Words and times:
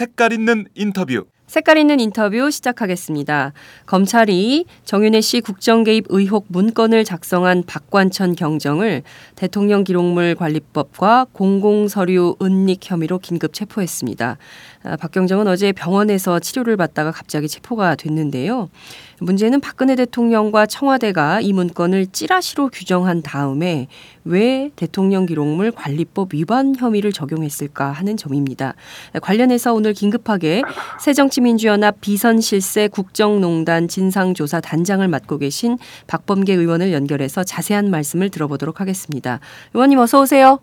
색깔 0.00 0.32
있는 0.32 0.64
인터뷰 0.74 1.26
색깔 1.50 1.78
있는 1.78 1.98
인터뷰 1.98 2.48
시작하겠습니다. 2.48 3.52
검찰이 3.86 4.66
정윤회 4.84 5.20
씨 5.20 5.40
국정 5.40 5.82
개입 5.82 6.04
의혹 6.08 6.44
문건을 6.46 7.02
작성한 7.02 7.64
박관천 7.66 8.36
경정을 8.36 9.02
대통령 9.34 9.82
기록물 9.82 10.36
관리법과 10.36 11.26
공공서류 11.32 12.36
은닉 12.40 12.88
혐의로 12.88 13.18
긴급 13.18 13.52
체포했습니다. 13.52 14.38
아, 14.84 14.96
박 14.96 15.10
경정은 15.10 15.48
어제 15.48 15.72
병원에서 15.72 16.38
치료를 16.38 16.76
받다가 16.76 17.10
갑자기 17.10 17.48
체포가 17.48 17.96
됐는데요. 17.96 18.70
문제는 19.18 19.60
박근혜 19.60 19.96
대통령과 19.96 20.66
청와대가 20.66 21.40
이 21.40 21.52
문건을 21.52 22.06
찌라시로 22.06 22.68
규정한 22.68 23.22
다음에 23.22 23.88
왜 24.24 24.70
대통령 24.76 25.26
기록물 25.26 25.72
관리법 25.72 26.32
위반 26.32 26.74
혐의를 26.76 27.12
적용했을까 27.12 27.90
하는 27.90 28.16
점입니다. 28.16 28.74
관련해서 29.20 29.74
오늘 29.74 29.92
긴급하게 29.92 30.62
새정치 31.00 31.39
민주연합 31.40 32.00
비선실세 32.00 32.88
국정농단 32.88 33.88
진상조사 33.88 34.60
단장을 34.60 35.06
맡고 35.06 35.38
계신 35.38 35.78
박범계 36.06 36.54
의원을 36.54 36.92
연결해서 36.92 37.44
자세한 37.44 37.90
말씀을 37.90 38.30
들어보도록 38.30 38.80
하겠습니다. 38.80 39.40
의원님 39.74 39.98
어서 39.98 40.20
오세요. 40.20 40.58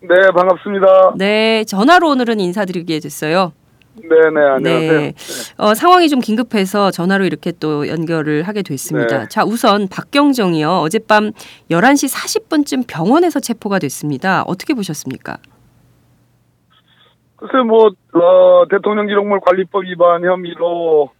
네, 0.00 0.08
반갑습니다. 0.34 1.14
네, 1.16 1.64
전화로 1.64 2.08
오늘은 2.08 2.40
인사드리게 2.40 2.98
됐어요. 3.00 3.52
네네, 3.94 4.40
안녕하세요. 4.40 5.00
네. 5.00 5.14
어, 5.58 5.74
상황이 5.74 6.08
좀 6.08 6.20
긴급해서 6.20 6.90
전화로 6.90 7.24
이렇게 7.24 7.52
또 7.52 7.86
연결을 7.88 8.42
하게 8.44 8.62
됐습니다. 8.62 9.18
네. 9.20 9.28
자, 9.28 9.44
우선 9.44 9.86
박경정이요. 9.86 10.78
어젯밤 10.78 11.32
11시 11.70 12.12
40분쯤 12.12 12.84
병원에서 12.86 13.38
체포가 13.38 13.78
됐습니다. 13.78 14.42
어떻게 14.46 14.72
보셨습니까? 14.74 15.36
글쎄, 17.42 17.64
뭐, 17.64 17.90
어, 18.12 18.64
대통령 18.70 19.08
기록물 19.08 19.40
관리법 19.40 19.84
위반 19.84 20.24
혐의로, 20.24 21.10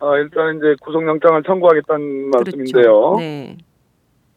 어, 0.00 0.16
일단 0.16 0.56
이제 0.56 0.74
구속영장을 0.80 1.40
청구하겠다는 1.44 2.30
말씀인데요. 2.30 2.82
그렇죠. 2.82 3.16
네. 3.20 3.56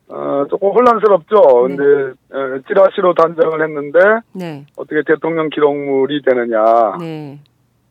어, 0.07 0.45
조금 0.49 0.69
혼란스럽죠. 0.69 1.67
네. 1.67 1.75
근데, 1.75 2.13
어, 2.31 2.61
찌라시로 2.67 3.15
단정을 3.15 3.63
했는데, 3.63 3.99
네. 4.33 4.65
어떻게 4.77 5.01
대통령 5.03 5.49
기록물이 5.49 6.21
되느냐. 6.21 6.97
네. 6.99 7.39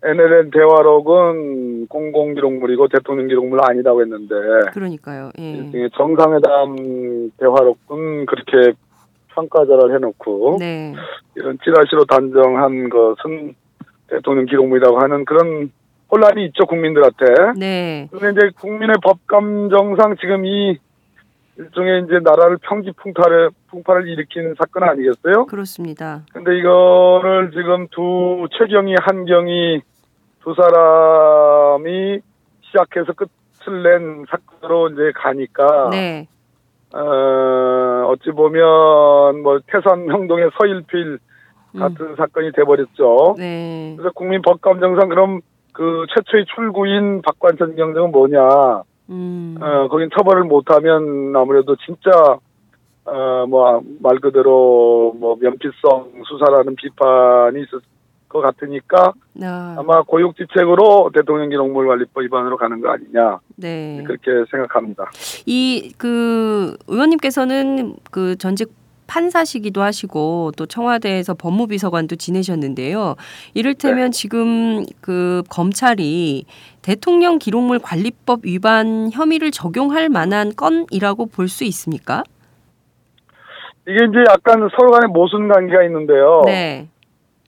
NLN 0.05 0.53
대화록은 0.53 1.89
공공 1.89 2.35
기록물이고 2.35 2.87
대통령 2.87 3.27
기록물 3.27 3.59
아니라고 3.65 4.03
했는데, 4.03 4.35
그러니까요. 4.73 5.31
예. 5.41 5.55
일종의 5.55 5.91
정상회담 5.97 7.31
대화록은 7.37 8.27
그렇게 8.27 8.79
평가절을 9.39 9.95
해놓고, 9.95 10.57
네. 10.59 10.95
이런 11.35 11.59
찌라시로 11.63 12.05
단정한 12.05 12.89
것은 12.89 13.55
대통령 14.09 14.47
기록물이라고 14.47 15.01
하는 15.01 15.25
그런 15.25 15.71
혼란이 16.11 16.47
있죠 16.47 16.67
국민들한테. 16.67 17.25
네. 17.59 18.09
근데 18.11 18.31
이제 18.31 18.51
국민의 18.59 18.97
법 19.03 19.27
감정상 19.27 20.17
지금 20.21 20.45
이 20.47 20.79
일종의 21.59 22.05
이제 22.05 22.21
나라를 22.23 22.59
평지 22.63 22.93
풍파를 22.93 23.51
풍파를 23.69 24.09
일으킨 24.09 24.55
사건 24.59 24.85
아니겠어요? 24.85 25.47
그렇습니다. 25.47 26.23
근데 26.33 26.57
이거를 26.57 27.51
지금 27.51 27.89
두 27.89 28.47
최경이 28.57 28.95
한경이 29.01 29.83
두 30.43 30.55
사람이 30.55 32.21
시작해서 32.63 33.13
끝을 33.13 33.83
낸 33.83 34.25
사건으로 34.31 34.91
이제 34.91 35.13
가니까 35.17 35.91
네. 35.91 36.29
어, 36.95 38.07
어찌 38.09 38.31
보면 38.31 39.43
뭐 39.43 39.59
태산 39.67 40.09
형동의 40.11 40.51
서일필 40.59 41.19
음. 41.75 41.81
같은 41.81 42.17
사건이 42.17 42.53
돼버렸죠. 42.53 43.35
네. 43.39 43.95
그래서 43.97 44.11
국민 44.15 44.41
법감정상 44.43 45.09
그럼 45.09 45.41
그 45.73 46.07
최초의 46.15 46.47
출구인 46.55 47.23
박관천 47.23 47.77
경정은 47.77 48.11
뭐냐? 48.11 48.83
음. 49.11 49.57
어, 49.61 49.89
거긴 49.89 50.09
처벌을 50.17 50.45
못하면 50.45 51.35
아무래도 51.37 51.77
진짜 51.77 52.39
어, 53.05 53.47
뭐 53.49 53.81
말 54.01 54.19
그대로 54.19 55.15
뭐 55.19 55.37
면피성 55.41 56.23
수사라는 56.29 56.77
비판이 56.77 57.61
있을 57.63 57.81
것 58.29 58.41
같으니까 58.41 59.13
아, 59.43 59.77
아마 59.79 60.03
고육지책으로 60.03 61.11
대통령 61.15 61.49
기록물 61.49 61.87
관리법 61.89 62.23
위반으로 62.25 62.57
가는 62.57 62.81
거 62.81 62.91
아니냐 62.91 63.39
네. 63.57 64.03
그렇게 64.07 64.45
생각합니다. 64.51 65.11
이 65.47 65.93
그 65.99 66.77
의원님께서는 66.87 67.97
그 68.11 68.37
전직 68.37 68.73
판사시기도 69.07 69.81
하시고 69.81 70.53
또 70.59 70.67
청와대에서 70.67 71.33
법무비서관도 71.33 72.17
지내셨는데요. 72.17 73.15
이를테면 73.55 74.11
지금 74.13 74.85
그 75.01 75.43
검찰이 75.49 76.45
대통령 76.83 77.39
기록물 77.39 77.79
관리법 77.79 78.41
위반 78.45 79.09
혐의를 79.11 79.51
적용할 79.51 80.11
만한 80.11 80.53
건이라고 80.55 81.25
볼 81.27 81.49
수 81.49 81.65
있습니까? 81.65 82.23
이게 83.87 83.95
이제 84.05 84.19
약간 84.29 84.69
서로 84.77 84.91
간에 84.91 85.07
모순 85.07 85.49
관계가 85.49 85.83
있는데요. 85.85 86.43
네. 86.45 86.89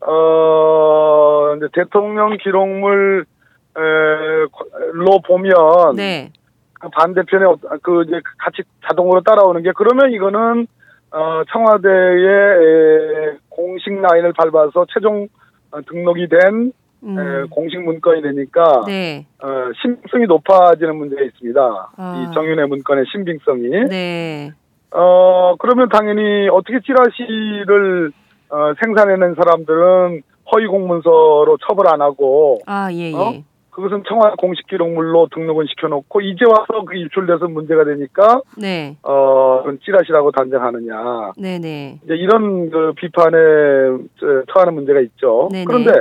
어, 0.07 1.55
이제 1.57 1.67
대통령 1.73 2.37
기록물로 2.39 3.27
보면 5.27 5.97
네. 5.97 6.31
그 6.81 6.89
반대편에 6.91 7.45
어- 7.45 7.59
그 7.83 8.03
이제 8.07 8.21
같이 8.39 8.63
자동으로 8.89 9.21
따라오는 9.23 9.63
게 9.63 9.73
그러면 9.77 10.13
이거는 10.13 10.67
어, 11.13 11.43
청와대의 11.53 12.25
에, 12.27 13.37
공식 13.49 13.93
라인을 14.01 14.33
밟아서 14.33 14.87
최종 14.93 15.29
어, 15.73 15.81
등록이 15.83 16.29
된 16.29 16.73
에, 17.03 17.07
음. 17.07 17.47
공식 17.51 17.81
문건이 17.83 18.23
되니까 18.23 18.83
네. 18.87 19.27
어, 19.43 19.49
신빙성이 19.83 20.27
높아지는 20.27 20.97
문제가 20.97 21.23
있습니다. 21.23 21.91
아. 21.97 22.17
이 22.31 22.35
정윤의 22.35 22.69
문건의 22.69 23.05
신빙성이. 23.11 23.69
네. 23.89 24.53
어, 24.93 25.55
그러면 25.59 25.89
당연히 25.89 26.49
어떻게 26.49 26.79
찌라시를 26.81 28.13
어, 28.51 28.73
생산해낸 28.83 29.35
사람들은 29.35 30.23
허위 30.53 30.67
공문서로 30.67 31.57
처벌 31.67 31.89
안 31.89 32.01
하고 32.03 32.59
아, 32.67 32.89
예, 32.93 33.13
예. 33.13 33.15
어? 33.15 33.35
그것은 33.71 34.03
청와대 34.09 34.35
공식 34.37 34.67
기록물로 34.67 35.29
등록은 35.33 35.67
시켜놓고 35.69 36.21
이제 36.23 36.45
와서 36.45 36.85
그 36.85 36.97
입출돼서 36.97 37.47
문제가 37.49 37.85
되니까 37.85 38.43
네. 38.59 38.97
어, 39.03 39.59
그건 39.63 39.79
찌라시라고 39.85 40.33
단정하느냐. 40.33 41.33
네, 41.39 41.59
네. 41.61 41.99
이제 42.05 42.15
이런 42.17 42.69
그 42.71 42.93
비판에 42.97 43.37
저, 44.19 44.43
처하는 44.53 44.75
문제가 44.75 45.01
있죠. 45.01 45.49
네네. 45.53 45.65
그런데 45.67 45.93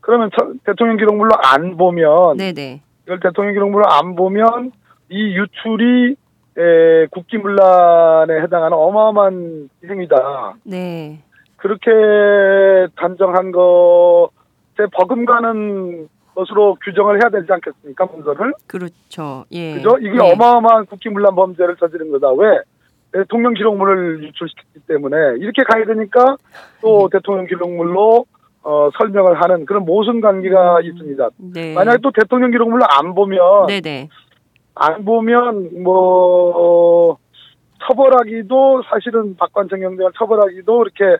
그러면 0.00 0.30
처- 0.36 0.52
대통령 0.66 0.96
기록물로 0.96 1.30
안 1.54 1.76
보면 1.76 2.36
네, 2.36 2.52
네. 2.52 2.82
이걸 3.06 3.20
대통령 3.20 3.54
기록물로 3.54 3.84
안 3.88 4.16
보면 4.16 4.72
이 5.08 5.36
유출이 5.36 6.16
에, 6.58 7.06
국기문란에 7.12 8.40
해당하는 8.42 8.76
어마어마한 8.76 9.70
행위다. 9.88 10.54
네. 10.64 11.20
그렇게 11.62 12.92
단정한 12.96 13.52
것에 13.52 14.88
버금가는 14.92 16.08
것으로 16.34 16.76
규정을 16.82 17.22
해야 17.22 17.30
되지 17.30 17.52
않겠습니까 17.52 18.06
문서를? 18.06 18.52
그렇죠. 18.66 19.44
예. 19.52 19.74
그죠? 19.74 19.96
이게 20.00 20.10
네. 20.10 20.32
어마어마한 20.32 20.86
국기문란 20.86 21.36
범죄를 21.36 21.76
저지른 21.76 22.10
거다. 22.10 22.32
왜? 22.32 22.58
대통령 23.12 23.54
기록물을 23.54 24.24
유출시켰기 24.24 24.80
때문에 24.88 25.16
이렇게 25.38 25.62
가야 25.62 25.84
되니까 25.84 26.36
또 26.80 27.08
네. 27.08 27.18
대통령 27.18 27.46
기록물로 27.46 28.24
어, 28.64 28.90
설명을 28.98 29.40
하는 29.40 29.64
그런 29.64 29.84
모순 29.84 30.20
관계가 30.20 30.80
있습니다. 30.82 31.28
네. 31.54 31.74
만약에 31.74 31.98
또 32.02 32.10
대통령 32.10 32.50
기록물을 32.50 32.84
안 32.90 33.14
보면 33.14 33.66
네, 33.68 33.80
네. 33.80 34.08
안 34.74 35.04
보면 35.04 35.82
뭐 35.82 37.18
처벌하기도 37.86 38.82
사실은 38.90 39.36
박관청 39.36 39.80
경쟁을 39.80 40.10
처벌하기도 40.18 40.82
이렇게 40.82 41.04
에, 41.04 41.18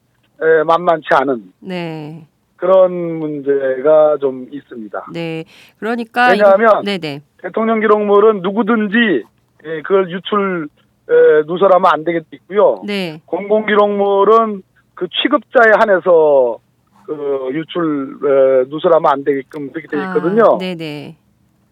만만치 0.67 1.09
않은 1.13 1.53
네. 1.61 2.27
그런 2.57 2.93
문제가 3.19 4.17
좀 4.21 4.47
있습니다. 4.51 5.07
네. 5.13 5.45
그러니까 5.79 6.31
왜냐하면 6.31 6.83
네, 6.85 6.99
네. 6.99 7.21
대통령 7.43 7.81
기록물은 7.81 8.43
누구든지 8.43 9.25
예, 9.65 9.83
그걸 9.83 10.11
유출 10.11 10.69
에, 11.09 11.43
누설하면 11.47 11.91
안 11.93 12.05
되겠고요. 12.05 12.83
네. 12.87 13.21
공공 13.27 13.67
기록물은 13.67 14.63
그 14.95 15.09
취급자에 15.09 15.73
한해서 15.79 16.59
그 17.07 17.51
유출 17.53 18.19
에, 18.23 18.69
누설하면 18.69 19.11
안 19.11 19.25
되게끔 19.25 19.73
그렇게 19.73 19.89
돼 19.89 19.99
있거든요. 19.99 20.55
아, 20.55 20.59
네네. 20.59 21.17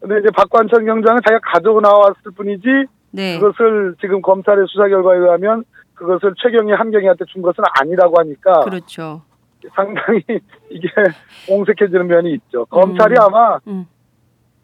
근데 0.00 0.18
이제 0.18 0.28
박관천 0.34 0.86
경장은 0.86 1.20
자기가 1.24 1.40
가지고 1.52 1.80
나왔을 1.80 2.32
뿐이지 2.36 2.66
네. 3.12 3.38
그것을 3.38 3.94
지금 4.00 4.22
검찰의 4.22 4.66
수사 4.68 4.88
결과에 4.88 5.18
의하면 5.18 5.64
그것을 6.00 6.32
최경희 6.42 6.72
한경희한테 6.72 7.26
준 7.26 7.42
것은 7.42 7.62
아니라고 7.78 8.18
하니까 8.20 8.60
그렇죠. 8.60 9.20
상당히 9.74 10.22
이게 10.70 10.88
옹색해지는 11.46 12.06
면이 12.06 12.32
있죠. 12.32 12.64
검찰이 12.66 13.14
아마 13.20 13.58
음. 13.68 13.86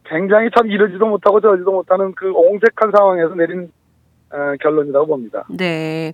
굉장히 0.05 0.49
참 0.57 0.71
이러지도 0.71 1.07
못하고 1.07 1.43
저러지도 1.43 1.73
못하는 1.73 2.15
그 2.15 2.33
옹색한 2.33 2.91
상황에서 2.91 3.35
내린 3.35 3.65
어, 3.65 3.69
결론이라고 4.63 5.07
봅니다. 5.07 5.45
네. 5.49 6.13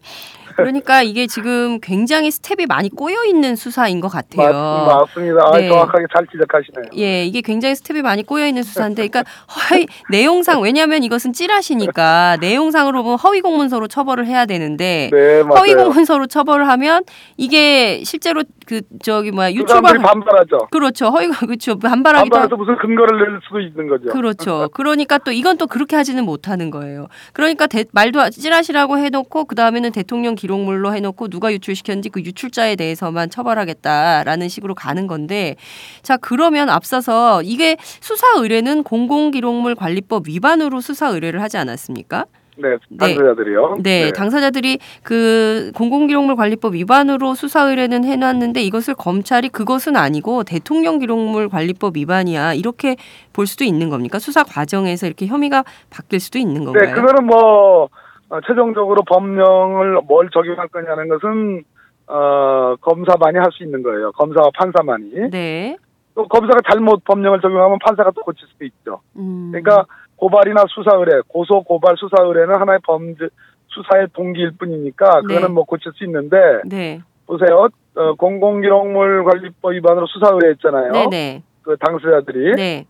그러니까 0.56 1.02
이게 1.02 1.26
지금 1.26 1.80
굉장히 1.80 2.30
스텝이 2.30 2.66
많이 2.66 2.90
꼬여 2.90 3.24
있는 3.24 3.56
수사인 3.56 4.00
것 4.00 4.08
같아요. 4.08 4.52
맞, 4.52 4.96
맞습니다. 5.00 5.40
아, 5.46 5.56
네. 5.56 5.66
정확하게 5.68 6.04
잘 6.14 6.26
지적하시네요. 6.26 6.90
예, 6.98 7.24
이게 7.24 7.40
굉장히 7.40 7.74
스텝이 7.74 8.02
많이 8.02 8.22
꼬여 8.22 8.46
있는 8.46 8.62
수사인데, 8.62 9.08
그러니까 9.08 9.24
허위 9.70 9.86
내용상 10.10 10.60
왜냐하면 10.60 11.04
이것은 11.04 11.32
찌라시니까 11.32 12.36
내용상으로 12.42 13.02
보면 13.02 13.18
허위 13.18 13.40
공문서로 13.40 13.88
처벌을 13.88 14.26
해야 14.26 14.44
되는데 14.44 15.08
네. 15.10 15.40
허위 15.40 15.74
공문서로 15.74 16.26
처벌을 16.26 16.68
하면 16.68 17.04
이게 17.38 18.02
실제로 18.04 18.42
그 18.66 18.82
저기 19.02 19.30
뭐야 19.30 19.48
그 19.48 19.54
유출과 19.56 19.92
반발하죠. 19.94 20.68
그렇죠 20.70 21.06
허위 21.06 21.28
그렇죠 21.28 21.78
반발하기도 21.78 22.30
반발해서 22.34 22.56
무슨 22.56 22.76
근거를 22.76 23.18
낼 23.18 23.40
수도 23.46 23.58
있는 23.60 23.88
거죠. 23.88 24.10
그렇죠. 24.10 24.68
그러니까 24.74 25.16
또 25.18 25.32
이건 25.32 25.56
또 25.56 25.66
그렇게 25.66 25.96
하지는 25.96 26.24
못하는 26.24 26.70
거예요. 26.70 27.06
그러니까 27.32 27.66
대- 27.66 27.84
말도 28.02 28.30
찌라시라고 28.30 28.98
해놓고 28.98 29.44
그 29.44 29.54
다음에는 29.54 29.92
대통령 29.92 30.34
기록물로 30.34 30.92
해놓고 30.94 31.28
누가 31.28 31.52
유출시켰는지 31.52 32.08
그 32.08 32.20
유출자에 32.20 32.74
대해서만 32.74 33.30
처벌하겠다라는 33.30 34.48
식으로 34.48 34.74
가는 34.74 35.06
건데 35.06 35.54
자 36.02 36.16
그러면 36.16 36.68
앞서서 36.68 37.42
이게 37.42 37.76
수사 38.00 38.26
의뢰는 38.38 38.82
공공기록물 38.82 39.76
관리법 39.76 40.26
위반으로 40.26 40.80
수사 40.80 41.08
의뢰를 41.08 41.42
하지 41.42 41.58
않았습니까? 41.58 42.26
네, 42.56 42.76
네. 42.88 42.96
당사자들이요. 42.98 43.76
네, 43.82 44.12
당사자들이 44.12 44.78
그 45.02 45.72
공공기록물 45.74 46.36
관리법 46.36 46.74
위반으로 46.74 47.34
수사 47.34 47.68
의뢰는 47.68 48.04
해놨는데 48.04 48.60
이것을 48.62 48.94
검찰이 48.94 49.48
그것은 49.48 49.96
아니고 49.96 50.44
대통령 50.44 50.98
기록물 50.98 51.48
관리법 51.48 51.96
위반이야 51.96 52.54
이렇게 52.54 52.96
볼 53.32 53.46
수도 53.46 53.64
있는 53.64 53.88
겁니까? 53.88 54.18
수사 54.18 54.44
과정에서 54.44 55.06
이렇게 55.06 55.26
혐의가 55.26 55.64
바뀔 55.90 56.20
수도 56.20 56.38
있는 56.38 56.64
건가요? 56.64 56.84
네, 56.84 56.92
그거는 56.92 57.26
뭐 57.26 57.88
어, 58.28 58.40
최종적으로 58.46 59.02
법령을 59.02 60.00
뭘 60.06 60.28
적용할 60.30 60.68
거냐는 60.68 61.08
것은 61.08 61.64
어, 62.06 62.76
검사만이 62.80 63.38
할 63.38 63.50
수 63.52 63.62
있는 63.62 63.82
거예요. 63.82 64.12
검사와 64.12 64.50
판사만이. 64.54 65.30
네. 65.30 65.76
또 66.14 66.28
검사가 66.28 66.60
잘못 66.70 67.02
법령을 67.04 67.40
적용하면 67.40 67.78
판사가 67.82 68.10
또 68.10 68.20
고칠 68.22 68.46
수도 68.48 68.64
있죠. 68.66 69.00
음, 69.16 69.50
그러니까 69.50 69.86
고발이나 70.22 70.66
수사 70.68 70.96
의뢰, 70.96 71.20
고소 71.26 71.64
고발 71.64 71.96
수사 71.96 72.22
의뢰는 72.22 72.54
하나의 72.54 72.78
범죄 72.84 73.26
수사의 73.66 74.06
동기일 74.12 74.52
뿐이니까 74.56 75.22
그거는 75.22 75.48
네. 75.48 75.48
뭐 75.48 75.64
고칠 75.64 75.90
수 75.96 76.04
있는데 76.04 76.36
네, 76.64 77.00
보세요. 77.26 77.68
어, 77.96 78.14
공공기록물 78.14 79.24
관리법 79.24 79.72
위반으로 79.72 80.06
수사 80.06 80.28
의뢰했잖아요. 80.32 80.92
네, 80.92 81.08
네, 81.10 81.42
그 81.62 81.76
당사자들이. 81.76 82.54
네, 82.54 82.86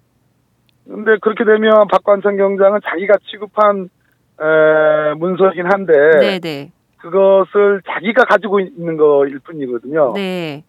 근데 0.86 1.16
그렇게 1.22 1.44
되면 1.44 1.88
박관천 1.90 2.36
경장은 2.36 2.80
자기가 2.84 3.14
취급한 3.30 3.88
에, 4.38 5.14
문서이긴 5.14 5.72
한데 5.72 5.92
네, 6.20 6.38
네, 6.38 6.70
그것을 6.98 7.80
자기가 7.86 8.24
가지고 8.24 8.60
있는 8.60 8.98
거일 8.98 9.38
뿐이거든요. 9.38 10.12
네, 10.12 10.64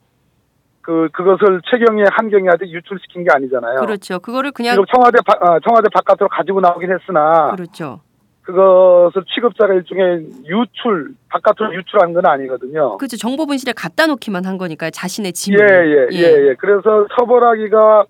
그 0.84 1.08
그것을 1.14 1.62
최경희 1.72 2.04
한경희한테 2.12 2.68
유출시킨 2.70 3.24
게 3.24 3.30
아니잖아요. 3.34 3.80
그렇죠. 3.80 4.20
그거를 4.20 4.52
그냥 4.52 4.76
청와대 4.94 5.18
바, 5.26 5.34
아, 5.40 5.60
청와대 5.66 5.88
바깥으로 5.94 6.28
가지고 6.28 6.60
나오긴 6.60 6.92
했으나 6.92 7.52
그렇죠. 7.56 8.02
그것을 8.42 9.24
취급자가 9.34 9.74
일종의 9.74 10.28
유출 10.46 11.12
바깥으로 11.30 11.74
유출한 11.76 12.12
건 12.14 12.26
아니거든요. 12.26 12.98
그렇죠. 12.98 13.16
정보 13.16 13.46
분실에 13.46 13.72
갖다 13.72 14.06
놓기만 14.08 14.46
한 14.46 14.58
거니까요. 14.58 14.92
자신의 14.92 15.30
예, 15.30 15.32
지문을. 15.32 16.10
예, 16.12 16.18
예, 16.18 16.50
예. 16.50 16.56
그래서 16.60 17.08
처벌하기가 17.18 18.06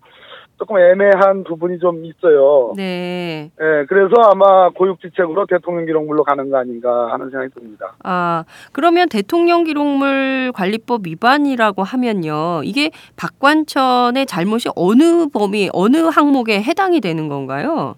조금 0.58 0.78
애매한 0.78 1.44
부분이 1.44 1.80
좀 1.80 2.06
있어요. 2.06 2.74
네. 2.76 3.50
예, 3.60 3.86
그래서 3.88 4.14
아마 4.22 4.70
고육지책으로 4.70 5.48
대통령 5.48 5.86
기록물로 5.86 6.24
가는 6.24 6.50
거 6.50 6.58
아닌가 6.58 7.12
하는 7.12 7.30
생각이 7.30 7.54
듭니다. 7.54 7.94
아, 8.04 8.46
그러면 8.72 9.10
대통령 9.10 9.64
기록물 9.64 10.52
관리법 10.54 11.08
위반이라고 11.08 11.84
하면요. 11.84 12.62
이게 12.64 12.92
박관천의 13.16 14.26
잘못이 14.26 14.70
어느 14.76 15.28
범위, 15.28 15.70
어느 15.74 15.98
항목에 15.98 16.62
해당이 16.62 17.02
되는 17.02 17.28
건가요? 17.28 17.96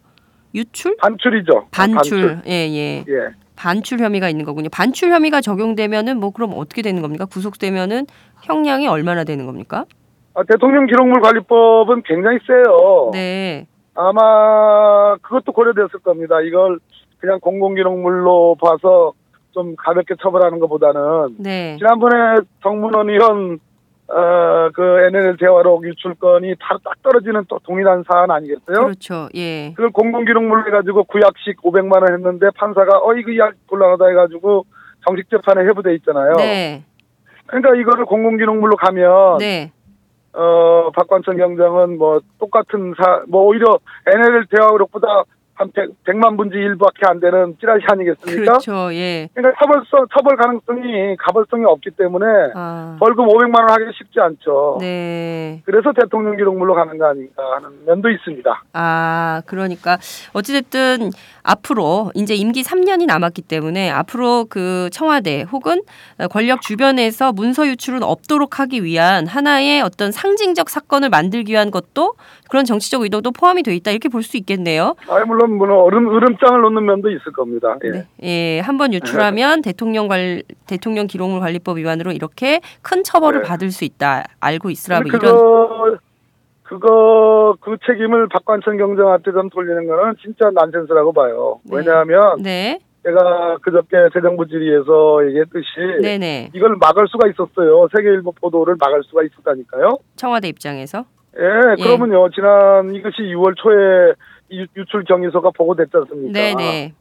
유출? 0.54 0.96
반출이죠. 0.98 1.68
반출. 1.72 2.40
예, 2.48 2.52
예. 2.52 3.04
예. 3.08 3.46
반출 3.56 4.00
혐의가 4.00 4.30
있는 4.30 4.46
거군요. 4.46 4.70
반출 4.70 5.12
혐의가 5.12 5.42
적용되면은 5.42 6.20
뭐 6.20 6.32
그럼 6.32 6.54
어떻게 6.56 6.82
되는 6.82 7.02
겁니까? 7.02 7.26
구속되면은 7.26 8.06
형량이 8.44 8.88
얼마나 8.88 9.24
되는 9.24 9.46
겁니까? 9.46 9.86
아, 10.36 10.44
대통령 10.44 10.86
기록물 10.86 11.22
관리법은 11.22 12.04
굉장히 12.04 12.40
세요. 12.46 13.10
네. 13.14 13.66
아마 13.96 15.16
그것도 15.22 15.54
고려됐을 15.54 16.00
겁니다. 16.04 16.42
이걸 16.42 16.80
그냥 17.20 17.40
공공기록물로 17.40 18.58
봐서 18.62 19.14
좀 19.52 19.76
가볍게 19.78 20.16
처벌하는 20.22 20.60
것보다는 20.60 21.38
네. 21.40 21.78
지난번에 21.78 22.42
정문원 22.62 23.10
의원 23.10 23.60
어, 24.08 24.70
그 24.74 24.82
NLL 24.82 25.38
대화록 25.38 25.84
유출건이 25.86 26.56
바로 26.60 26.80
딱 26.84 27.02
떨어지는 27.02 27.46
또 27.48 27.58
동일한 27.64 28.04
사안 28.08 28.30
아니겠어요? 28.30 28.84
그렇죠. 28.84 29.30
예. 29.34 29.72
그걸 29.72 29.90
공공기록물로 29.92 30.68
해가지고 30.68 31.06
구약식 31.06 31.62
500만 31.64 32.02
원 32.02 32.14
했는데 32.14 32.48
판사가 32.56 33.00
어 33.00 33.14
이거 33.16 33.36
약 33.38 33.54
곤란하다 33.68 34.06
해가지고 34.10 34.66
정식 35.08 35.30
재판에 35.30 35.64
회부돼 35.64 35.96
있잖아요. 35.96 36.34
네. 36.34 36.84
그러니까 37.48 37.76
이거를 37.76 38.06
공공기록물로 38.06 38.76
가면 38.76 39.38
네. 39.40 39.72
어 40.36 40.92
박관천 40.94 41.38
경장은 41.38 41.98
뭐 41.98 42.20
똑같은 42.40 42.94
사 42.98 43.24
뭐 43.28 43.44
오히려 43.46 43.80
NLL 44.08 44.46
대화록보다 44.50 45.24
한 45.58 45.72
100, 45.72 46.04
100 46.04 46.18
만 46.18 46.36
분지 46.36 46.58
1밖에 46.58 47.10
안 47.10 47.22
되는 47.22 47.56
찌라시 47.62 47.86
아니겠습니까? 47.90 48.42
그렇죠. 48.60 48.94
예. 48.94 49.30
그러니까 49.34 49.58
처벌성 49.58 50.08
처벌 50.14 50.36
가능성이 50.36 51.16
가벌성이 51.18 51.64
없기 51.64 51.92
때문에 51.92 52.26
아. 52.54 52.98
벌금 53.00 53.26
500만 53.26 53.62
원 53.62 53.70
하기 53.70 53.86
쉽지 53.98 54.20
않죠. 54.20 54.80
네. 54.82 55.62
그래서 55.66 55.94
대통령 55.94 56.36
기록물로 56.36 56.74
가는 56.74 56.98
거 56.98 57.06
아닌가 57.06 57.42
하는 57.56 57.70
면도 57.86 58.10
있습니다. 58.10 58.64
아, 58.74 59.42
그러니까 59.46 59.98
어찌됐든 60.34 61.12
앞으로 61.46 62.12
이제 62.16 62.34
임기 62.36 62.64
3년이 62.64 63.06
남았기 63.06 63.44
때문에 63.44 63.90
앞으로 63.90 64.46
그 64.50 64.90
청와대 64.92 65.46
혹은 65.52 65.82
권력 66.32 66.62
주변에서 66.62 67.32
문서 67.32 67.68
유출은 67.68 68.04
없도록 68.04 68.60
하기 68.60 68.84
위한 68.84 69.28
하나의 69.28 69.82
어떤 69.82 70.12
상징적 70.12 70.70
사건을 70.70 71.10
만들기 71.10 71.52
위한 71.52 71.70
것도 71.72 72.16
그런 72.50 72.66
정치적 72.66 73.04
의도도 73.04 73.32
포함이 73.32 73.64
돼 73.64 73.76
있다 73.76 73.92
이렇게 73.92 74.10
볼 74.10 74.26
수 74.26 74.38
있겠네요. 74.38 74.96
아 75.08 75.24
물론 75.26 75.52
물론 75.58 75.78
얼음 75.82 76.08
으름장을 76.16 76.60
놓는 76.62 76.84
면도 76.84 77.12
있을 77.12 77.32
겁니다. 77.32 77.78
예. 77.84 77.90
네. 77.92 78.08
예, 78.24 78.60
한번 78.60 78.92
유출하면 78.92 79.62
대통령 79.62 80.08
관 80.08 80.42
대통령 80.66 81.06
기록물 81.06 81.42
관리법 81.42 81.78
위반으로 81.78 82.12
이렇게 82.12 82.62
큰 82.82 83.04
처벌을 83.04 83.44
네. 83.44 83.48
받을 83.48 83.70
수 83.70 83.86
있다. 83.86 84.24
알고 84.40 84.72
있으라 84.72 85.02
뭐 85.02 85.12
근데 85.12 85.28
이런 85.28 86.00
그거 86.66 87.56
그 87.62 87.78
책임을 87.86 88.28
박관천 88.28 88.78
경장한테 88.78 89.32
좀 89.32 89.50
돌리는 89.50 89.88
거는 89.88 90.16
진짜 90.22 90.50
난센스라고 90.52 91.14
봐요. 91.14 91.60
네. 91.64 91.78
왜냐하면 91.78 92.42
네. 92.42 92.80
제가 93.04 93.58
그저께 93.62 94.10
재정부 94.14 94.48
질의에서 94.48 95.28
얘기했듯이 95.28 95.68
네, 96.02 96.18
네. 96.18 96.50
이걸 96.54 96.76
막을 96.78 97.08
수가 97.08 97.30
있었어요. 97.30 97.88
세계일보 97.96 98.32
보도를 98.42 98.78
막을 98.80 99.04
수가 99.04 99.22
있었다니까요. 99.24 100.00
청와대 100.16 100.48
입장에서 100.48 101.06
예, 101.38 101.44
예. 101.78 101.84
그러면요. 101.84 102.30
지난 102.32 102.96
이것이 102.96 103.18
6월 103.22 103.54
초에 103.58 104.14
이 104.50 104.66
유출 104.76 105.04
경위서가 105.04 105.52
보고됐지 105.52 105.92
않습니까? 105.94 106.32
네, 106.34 106.56
네. 106.56 106.94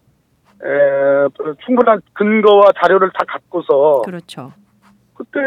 에, 0.63 1.29
충분한 1.65 2.03
근거와 2.13 2.73
자료를 2.83 3.11
다 3.15 3.25
갖고서 3.27 4.03
그렇죠. 4.05 4.53
그때 5.15 5.41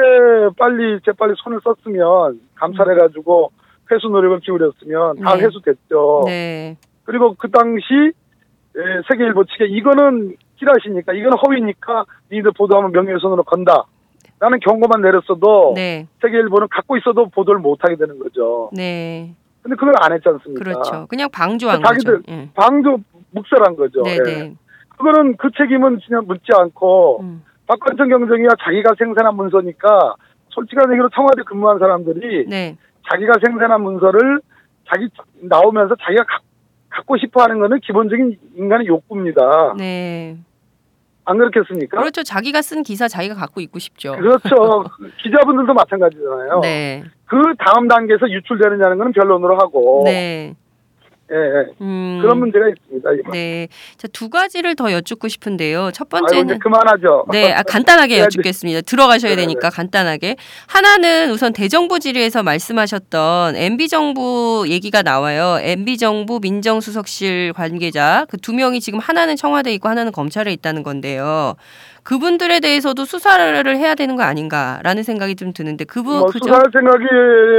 빨리 0.57 0.99
재빨리 1.05 1.33
손을 1.37 1.59
썼으면 1.63 2.39
감찰해가지고 2.55 3.51
회수 3.91 4.07
노력을 4.07 4.39
기울였으면 4.39 5.17
다 5.17 5.35
네. 5.35 5.43
회수됐죠. 5.43 6.23
네. 6.25 6.77
그리고 7.03 7.35
그 7.35 7.49
당시 7.49 7.83
에, 7.93 8.81
세계일보 9.09 9.45
측에 9.45 9.65
이거는 9.65 10.35
찌라시니까 10.59 11.13
이거는 11.13 11.37
허위니까 11.37 12.05
니들 12.31 12.51
보도하면 12.57 12.91
명예훼손으로 12.91 13.43
건다. 13.43 13.85
라는 14.39 14.59
경고만 14.59 15.01
내렸어도 15.01 15.73
네. 15.75 16.07
세계일보는 16.21 16.67
갖고 16.69 16.95
있어도 16.97 17.27
보도를 17.29 17.59
못하게 17.59 17.95
되는 17.95 18.19
거죠. 18.19 18.69
네. 18.71 19.33
근데 19.63 19.75
그걸 19.75 19.93
안 19.99 20.13
했지 20.13 20.29
않습니까? 20.29 20.63
그렇죠. 20.63 21.07
그냥 21.07 21.27
방조한 21.33 21.81
자기들 21.81 22.21
거죠. 22.21 22.31
예. 22.31 22.49
방도 22.53 22.99
묵살한 23.31 23.75
거죠. 23.75 24.03
네, 24.03 24.13
예. 24.13 24.23
네. 24.23 24.55
그거는 24.89 25.37
그 25.37 25.49
책임은 25.57 25.99
그냥 26.07 26.25
묻지 26.27 26.51
않고 26.53 27.21
음. 27.21 27.43
박관천 27.65 28.09
경정이야 28.09 28.49
자기가 28.63 28.93
생산한 28.97 29.35
문서니까 29.35 30.15
솔직한 30.49 30.91
얘기로 30.91 31.09
청와대 31.09 31.41
근무한 31.43 31.79
사람들이 31.79 32.45
네. 32.47 32.77
자기가 33.09 33.33
생산한 33.45 33.81
문서를 33.81 34.41
자기 34.89 35.07
나오면서 35.41 35.95
자기가 36.01 36.23
가- 36.23 36.39
갖고 36.89 37.17
싶어 37.17 37.43
하는 37.43 37.59
거는 37.59 37.79
기본적인 37.81 38.37
인간의 38.55 38.87
욕구입니다. 38.87 39.73
네. 39.77 40.37
안 41.25 41.37
그렇겠습니까? 41.37 41.97
그렇죠. 41.99 42.23
자기가 42.23 42.61
쓴 42.61 42.83
기사 42.83 43.07
자기가 43.09 43.35
갖고 43.35 43.59
있고 43.61 43.79
싶죠. 43.79 44.15
그렇죠. 44.15 44.85
기자분들도 45.21 45.73
마찬가지잖아요. 45.73 46.59
네. 46.61 47.03
그 47.25 47.35
다음 47.59 47.87
단계에서 47.89 48.29
유출되느냐는 48.29 48.97
건 48.97 49.11
변론으로 49.11 49.57
하고. 49.57 50.03
네. 50.05 50.55
예, 51.31 51.35
예. 51.35 51.73
음. 51.81 52.19
그런 52.21 52.39
문제가 52.39 52.65
있습니다. 52.69 53.09
이거. 53.19 53.31
네. 53.31 53.67
자, 53.97 54.07
두 54.11 54.29
가지를 54.29 54.75
더 54.75 54.91
여쭙고 54.91 55.27
싶은데요. 55.27 55.91
첫 55.93 56.09
번째는 56.09 56.59
그만하죠. 56.59 57.25
네, 57.31 57.53
아, 57.53 57.61
간단하게. 57.63 58.19
여쭙겠습니다. 58.25 58.81
들어가셔야 58.81 59.35
네, 59.35 59.41
되니까 59.41 59.69
간단하게. 59.69 60.37
하나는 60.67 61.29
우선 61.31 61.53
대정부 61.53 61.99
질의에서 61.99 62.41
말씀하셨던 62.43 63.55
MB 63.55 63.87
정부 63.89 64.65
얘기가 64.67 65.03
나와요. 65.03 65.59
MB 65.61 65.97
정부 65.97 66.39
민정수석실 66.41 67.53
관계자 67.53 68.25
그 68.29 68.37
두 68.47 68.53
명이 68.53 68.79
지금 68.79 68.99
하나는 68.99 69.35
청와대에 69.35 69.73
있고 69.73 69.89
하나는 69.89 70.13
검찰에 70.13 70.53
있다는 70.53 70.81
건데요. 70.83 71.55
그분들에 72.03 72.61
대해서도 72.61 73.03
수사를 73.03 73.75
해야 73.75 73.93
되는 73.93 74.15
거 74.15 74.23
아닌가라는 74.23 75.03
생각이 75.03 75.35
좀 75.35 75.51
드는데 75.51 75.83
그분 75.83 76.19
뭐 76.19 76.27
그죠? 76.27 76.45
수사할 76.45 76.63
생각이 76.71 77.03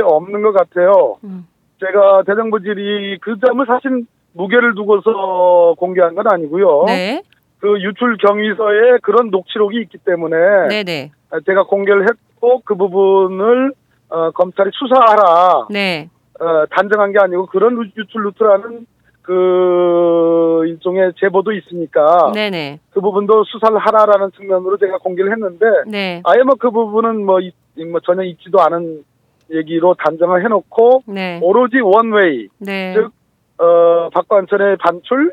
없는 0.04 0.40
것 0.40 0.52
같아요. 0.52 1.16
음. 1.24 1.46
제가 1.80 2.22
대정부질이 2.26 3.18
그 3.20 3.38
점을 3.40 3.64
사실 3.66 4.04
무게를 4.32 4.74
두고서 4.74 5.74
공개한 5.78 6.14
건 6.14 6.26
아니고요. 6.30 6.84
네, 6.86 7.22
그 7.60 7.80
유출 7.82 8.16
경위서에 8.18 8.98
그런 9.02 9.30
녹취록이 9.30 9.80
있기 9.82 9.98
때문에 9.98 10.36
네, 10.68 10.82
네, 10.84 11.10
제가 11.46 11.64
공개를 11.64 12.02
했고 12.08 12.60
그 12.64 12.74
부분을 12.74 13.72
어, 14.10 14.30
검찰이 14.32 14.70
수사하라. 14.72 15.66
네, 15.70 16.08
어, 16.40 16.66
단정한 16.70 17.12
게 17.12 17.18
아니고 17.20 17.46
그런 17.46 17.74
루- 17.74 17.84
유출 17.96 18.22
루트라는 18.24 18.86
그 19.22 20.62
일종의 20.66 21.12
제보도 21.18 21.52
있으니까 21.52 22.32
네, 22.34 22.48
네, 22.50 22.80
그 22.90 23.00
부분도 23.00 23.44
수사를 23.44 23.76
하라라는 23.78 24.30
측면으로 24.36 24.76
제가 24.78 24.98
공개를 24.98 25.32
했는데 25.32 25.66
네, 25.86 26.22
아예 26.24 26.42
뭐 26.42 26.54
그 26.58 26.70
부분은 26.70 27.24
뭐, 27.26 27.40
이- 27.40 27.52
뭐 27.90 28.00
전혀 28.00 28.22
있지도 28.24 28.60
않은 28.60 29.04
얘기로 29.50 29.94
단정을 29.94 30.44
해놓고 30.44 31.02
네, 31.06 31.40
오로지 31.42 31.80
원웨이 31.80 32.48
네, 32.58 32.94
즉 32.94 33.10
어, 33.58 34.08
박관천의 34.10 34.76
반출 34.78 35.32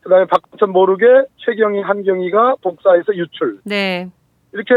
그다음에 0.00 0.24
박관천 0.26 0.70
모르게 0.70 1.04
최경희 1.44 1.82
한경희가 1.82 2.56
복사해서 2.62 3.14
유출. 3.16 3.58
네, 3.64 4.08
이렇게 4.52 4.74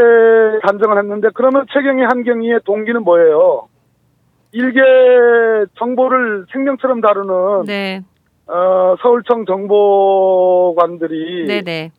단정을 0.66 0.98
했는데 0.98 1.28
그러면 1.34 1.66
최경희 1.72 2.02
한경희의 2.02 2.60
동기는 2.64 3.02
뭐예요? 3.02 3.68
일개 4.52 4.80
정보를 5.78 6.46
생명처럼 6.52 7.00
다루는 7.00 7.64
네, 7.66 8.02
어, 8.46 8.96
서울청 9.00 9.46
정보관들이 9.46 11.46
네, 11.46 11.62
네, 11.62 11.92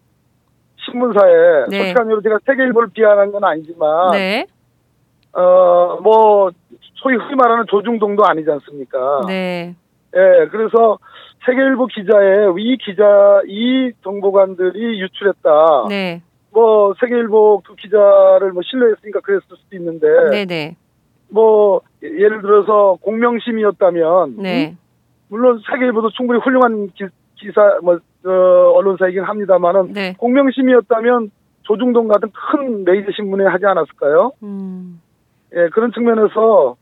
신문사에 0.86 1.66
네. 1.70 1.78
솔직한 1.78 2.08
이유로 2.08 2.22
제가 2.22 2.40
세계일보를 2.46 2.90
비하한 2.94 3.32
건 3.32 3.46
아니지만 3.46 4.12
네, 4.12 4.46
어, 5.34 6.00
뭐 6.02 6.52
소위 6.96 7.16
흔히 7.16 7.36
말하는 7.36 7.66
조중동도 7.68 8.24
아니지 8.26 8.50
않습니까? 8.52 9.22
네, 9.28 9.76
예, 10.16 10.48
그래서 10.52 10.98
세계일보 11.46 11.88
기자의 11.88 12.54
이 12.60 12.78
기자 12.78 13.42
이 13.48 13.92
정보관들이 14.04 15.02
유출했다. 15.02 15.86
네, 15.90 16.22
뭐 16.52 16.94
세계일보 17.00 17.64
그 17.66 17.76
기자를 17.76 18.52
뭐 18.52 18.62
신뢰했으니까 18.64 19.22
그랬을 19.22 19.44
수도 19.48 19.76
있는데 19.76 20.08
네, 20.32 20.46
네, 20.46 20.76
뭐 21.30 21.82
예를 22.04 22.42
들어서 22.42 22.98
공명심이었다면 23.02 24.38
네, 24.38 24.76
물론 25.30 25.62
세계일보도 25.72 26.10
충분히 26.12 26.40
훌륭한 26.42 26.90
기, 26.94 27.06
사 27.56 27.80
뭐, 27.82 28.00
어, 28.26 28.72
언론사이긴 28.76 29.24
합니다만은 29.24 29.94
네. 29.94 30.14
공명심이었다면 30.18 31.32
조중동 31.64 32.08
같은 32.08 32.30
큰 32.32 32.84
메이저 32.84 33.12
신문에 33.16 33.46
하지 33.46 33.66
않았을까요? 33.66 34.34
음. 34.44 35.02
예, 35.56 35.70
그런 35.70 35.92
측면에서 35.92 36.78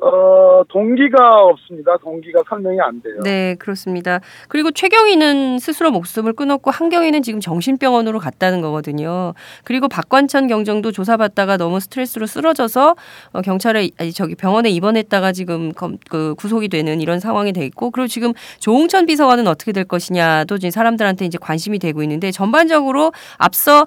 어, 0.00 0.62
동기가 0.68 1.42
없습니다. 1.44 1.96
동기가 1.96 2.42
설명이 2.48 2.80
안 2.80 3.02
돼요. 3.02 3.20
네, 3.24 3.56
그렇습니다. 3.58 4.20
그리고 4.48 4.70
최경희는 4.70 5.58
스스로 5.58 5.90
목숨을 5.90 6.34
끊었고 6.34 6.70
한경희는 6.70 7.22
지금 7.22 7.40
정신병원으로 7.40 8.20
갔다는 8.20 8.60
거거든요. 8.60 9.34
그리고 9.64 9.88
박관천 9.88 10.46
경정도 10.46 10.92
조사받다가 10.92 11.56
너무 11.56 11.80
스트레스로 11.80 12.26
쓰러져서 12.26 12.94
어, 13.32 13.40
경찰에 13.42 13.90
아니 13.98 14.12
저기 14.12 14.36
병원에 14.36 14.70
입원했다가 14.70 15.32
지금 15.32 15.72
검, 15.72 15.98
그 16.08 16.36
구속이 16.36 16.68
되는 16.68 17.00
이런 17.00 17.18
상황이 17.18 17.52
돼 17.52 17.64
있고 17.66 17.90
그리고 17.90 18.06
지금 18.06 18.32
조홍천 18.60 19.06
비서관은 19.06 19.48
어떻게 19.48 19.72
될 19.72 19.82
것이냐도 19.84 20.58
지금 20.58 20.70
사람들한테 20.70 21.24
이제 21.24 21.38
관심이 21.40 21.80
되고 21.80 22.04
있는데 22.04 22.30
전반적으로 22.30 23.12
앞서 23.36 23.86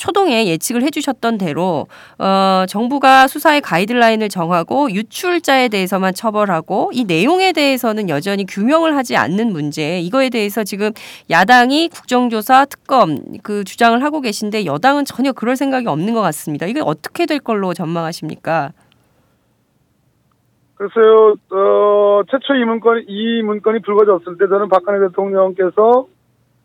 초동에 0.00 0.46
예측을 0.46 0.82
해주셨던 0.82 1.36
대로 1.36 1.86
어, 2.18 2.64
정부가 2.66 3.28
수사의 3.28 3.60
가이드라인을 3.60 4.30
정하고 4.30 4.90
유출자에 4.90 5.68
대해서만 5.68 6.14
처벌하고 6.14 6.90
이 6.94 7.04
내용에 7.04 7.52
대해서는 7.52 8.08
여전히 8.08 8.46
규명을 8.46 8.96
하지 8.96 9.18
않는 9.18 9.52
문제 9.52 10.00
이거에 10.00 10.30
대해서 10.30 10.64
지금 10.64 10.90
야당이 11.28 11.90
국정조사 11.90 12.64
특검 12.64 13.18
그 13.42 13.62
주장을 13.62 14.02
하고 14.02 14.22
계신데 14.22 14.64
여당은 14.64 15.04
전혀 15.04 15.32
그럴 15.32 15.54
생각이 15.54 15.86
없는 15.86 16.14
것 16.14 16.22
같습니다. 16.22 16.64
이게 16.64 16.80
어떻게 16.82 17.26
될 17.26 17.38
걸로 17.38 17.74
전망하십니까? 17.74 18.72
글쎄요, 20.76 21.34
어, 21.50 22.22
최초 22.30 22.54
이 22.54 22.64
문건, 22.64 23.04
이 23.06 23.42
문건이 23.42 23.80
불거졌을 23.82 24.38
때 24.38 24.48
저는 24.48 24.70
박근혜 24.70 25.06
대통령께서 25.08 26.06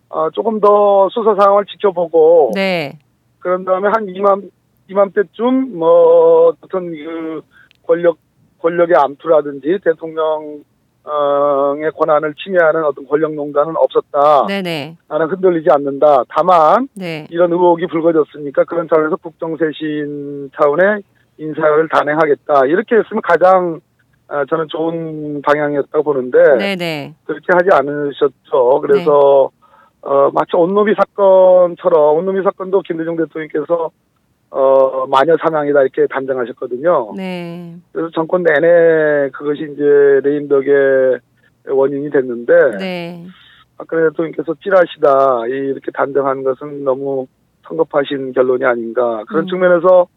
어, 0.07 0.29
조금 0.29 0.61
더 0.61 1.09
수사 1.11 1.35
상황을 1.35 1.65
지켜보고 1.65 2.51
네, 2.55 2.97
그런 3.45 3.63
다음에 3.63 3.89
한 3.89 4.09
이맘 4.09 4.49
이맘때쯤 4.89 5.77
뭐 5.77 6.55
어떤 6.61 6.89
그 6.89 7.41
권력 7.85 8.17
권력의 8.59 8.95
암투라든지 8.95 9.77
대통령의 9.83 10.63
권한을 11.95 12.33
침해하는 12.43 12.83
어떤 12.85 13.05
권력농단은 13.05 13.75
없었다. 13.77 14.47
네네, 14.47 14.97
나는 15.07 15.27
흔들리지 15.27 15.69
않는다. 15.69 16.23
다만 16.29 16.87
네, 16.95 17.27
이런 17.29 17.51
의혹이 17.51 17.85
불거졌으니까 17.85 18.63
그런 18.63 18.87
차원에서 18.89 19.17
국정쇄신 19.17 20.49
차원의 20.59 21.03
인사를 21.37 21.87
단행하겠다. 21.89 22.65
이렇게 22.65 22.95
했으면 22.95 23.21
가장 23.21 23.79
어, 24.27 24.43
저는 24.49 24.65
좋은 24.69 25.43
방향이었다고 25.43 26.03
보는데 26.03 26.39
네네, 26.57 27.13
그렇게 27.25 27.45
하지 27.51 27.69
않으셨죠. 27.71 28.81
그래서 28.81 29.51
어, 30.05 30.29
마치 30.33 30.55
온노비 30.55 30.93
사건처럼 30.95 32.17
온노비 32.17 32.43
사건도 32.43 32.81
김대중 32.81 33.15
대통령께서 33.17 33.89
어, 34.51 35.07
마녀 35.07 35.35
사냥이다 35.41 35.81
이렇게 35.81 36.05
단정하셨거든요. 36.07 37.13
네, 37.17 37.75
그래서 37.91 38.09
정권 38.11 38.43
내내 38.43 39.29
그것이 39.33 39.63
이제 39.73 39.83
레임덕의 40.23 41.19
원인이 41.69 42.11
됐는데 42.11 42.77
네, 42.77 43.25
박근혜 43.77 44.09
대통령께서 44.09 44.53
찌라시다 44.63 45.47
이- 45.47 45.51
이렇게 45.71 45.91
단정한 45.91 46.43
것은 46.43 46.83
너무 46.83 47.25
성급하신 47.67 48.33
결론이 48.33 48.63
아닌가 48.63 49.23
그런 49.27 49.43
음. 49.45 49.47
측면에서 49.47 50.07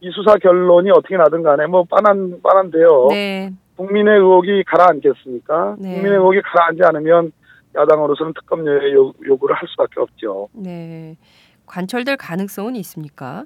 이 0.00 0.10
수사 0.10 0.36
결론이 0.38 0.90
어떻게 0.90 1.16
나든 1.18 1.42
간에 1.42 1.66
뭐 1.66 1.84
빤한 1.84 2.40
빤한데요. 2.42 3.08
네, 3.10 3.50
국민의 3.76 4.16
의혹이 4.16 4.64
가라앉겠습니까? 4.64 5.76
네. 5.78 5.94
국민의 5.96 6.18
의혹이 6.18 6.40
가라앉지 6.40 6.82
않으면 6.82 7.32
야당으로서는 7.74 8.32
특검 8.34 8.66
요- 8.66 8.92
요- 8.94 9.12
요구를 9.26 9.54
할 9.56 9.68
수밖에 9.68 10.00
없죠. 10.00 10.48
네. 10.52 11.16
관철될 11.66 12.16
가능성은 12.16 12.76
있습니까? 12.76 13.44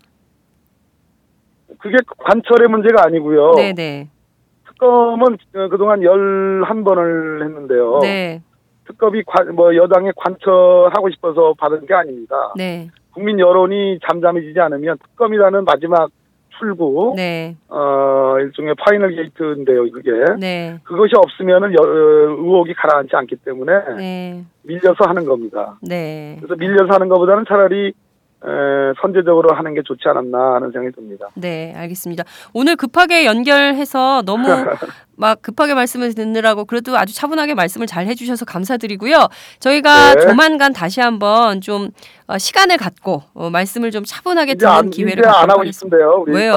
그게 1.78 1.96
관철의 2.18 2.68
문제가 2.68 3.04
아니고요. 3.06 3.52
네네, 3.54 4.08
특검은 4.66 5.34
어, 5.54 5.68
그동안 5.68 6.00
11번을 6.00 7.44
했는데요. 7.44 7.98
네, 8.00 8.42
특검이 8.86 9.22
관- 9.24 9.54
뭐 9.54 9.74
여당에 9.76 10.10
관철하고 10.16 11.10
싶어서 11.10 11.54
받은 11.58 11.86
게 11.86 11.94
아닙니다. 11.94 12.52
네, 12.56 12.88
국민 13.12 13.38
여론이 13.38 13.98
잠잠해지지 14.08 14.58
않으면 14.60 14.98
특검이라는 14.98 15.64
마지막 15.64 16.10
출구, 16.58 17.14
네, 17.16 17.56
어, 17.68 18.36
일종의 18.40 18.74
final 18.78 19.14
gate인데요, 19.14 19.90
그게. 19.90 20.10
네, 20.38 20.78
그것이 20.84 21.12
없으면은 21.16 21.72
여- 21.72 21.82
어, 21.82 21.86
의혹이 21.86 22.74
가라앉지 22.74 23.14
않기 23.16 23.36
때문에 23.44 23.72
네, 23.96 24.44
밀려서 24.62 25.04
하는 25.06 25.24
겁니다. 25.24 25.78
네. 25.82 26.36
그래서 26.40 26.54
밀려서 26.56 26.92
하는 26.94 27.08
것보다는 27.08 27.44
차라리 27.48 27.92
에, 28.44 28.48
선제적으로 29.00 29.52
하는 29.54 29.74
게 29.74 29.82
좋지 29.84 30.02
않았나 30.08 30.54
하는 30.54 30.70
생각이 30.70 30.94
듭니다. 30.94 31.26
네, 31.34 31.74
알겠습니다. 31.76 32.22
오늘 32.52 32.76
급하게 32.76 33.24
연결해서 33.26 34.22
너무 34.24 34.46
막 35.16 35.42
급하게 35.42 35.74
말씀을 35.74 36.14
듣느라고 36.14 36.64
그래도 36.64 36.96
아주 36.96 37.12
차분하게 37.14 37.54
말씀을 37.54 37.88
잘 37.88 38.06
해주셔서 38.06 38.44
감사드리고요. 38.44 39.26
저희가 39.58 40.14
네. 40.14 40.20
조만간 40.20 40.72
다시 40.72 41.00
한번 41.00 41.60
좀 41.60 41.88
어, 42.28 42.38
시간을 42.38 42.76
갖고 42.76 43.22
어, 43.34 43.50
말씀을 43.50 43.90
좀 43.90 44.04
차분하게 44.06 44.54
듣는 44.54 44.70
안, 44.72 44.90
기회를 44.90 45.18
이제 45.18 45.26
안 45.28 45.34
갖도록 45.48 45.58
하고. 45.60 45.70
싶은데요, 45.72 46.24
왜요? 46.28 46.54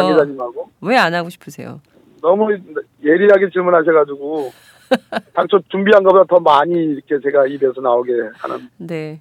왜 0.82 0.98
안 0.98 1.14
하고 1.16 1.30
싶으세요? 1.30 1.82
너무 2.22 2.56
예리하게 3.04 3.50
질문하셔가지고 3.52 4.52
당초 5.34 5.60
준비한 5.70 6.04
것보다 6.04 6.26
더 6.30 6.40
많이 6.40 6.74
이렇게 6.74 7.16
제가 7.24 7.48
입에서 7.48 7.82
나오게 7.82 8.12
하는 8.38 8.70
네, 8.78 8.96
예, 8.96 9.20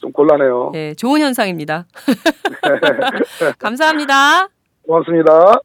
좀 0.00 0.12
곤란해요. 0.12 0.70
네 0.72 0.94
좋은 0.94 1.20
현상입니다. 1.20 1.86
감사합니다. 3.58 4.48
고맙습니다. 4.86 5.60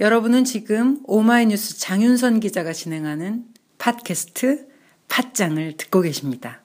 여러분은 0.00 0.42
지금 0.42 0.98
오마이뉴스 1.04 1.78
장윤선 1.78 2.40
기자가 2.40 2.72
진행하는 2.72 3.44
팟캐스트 3.78 4.66
팟짱을 5.08 5.76
듣고 5.76 6.00
계십니다. 6.00 6.61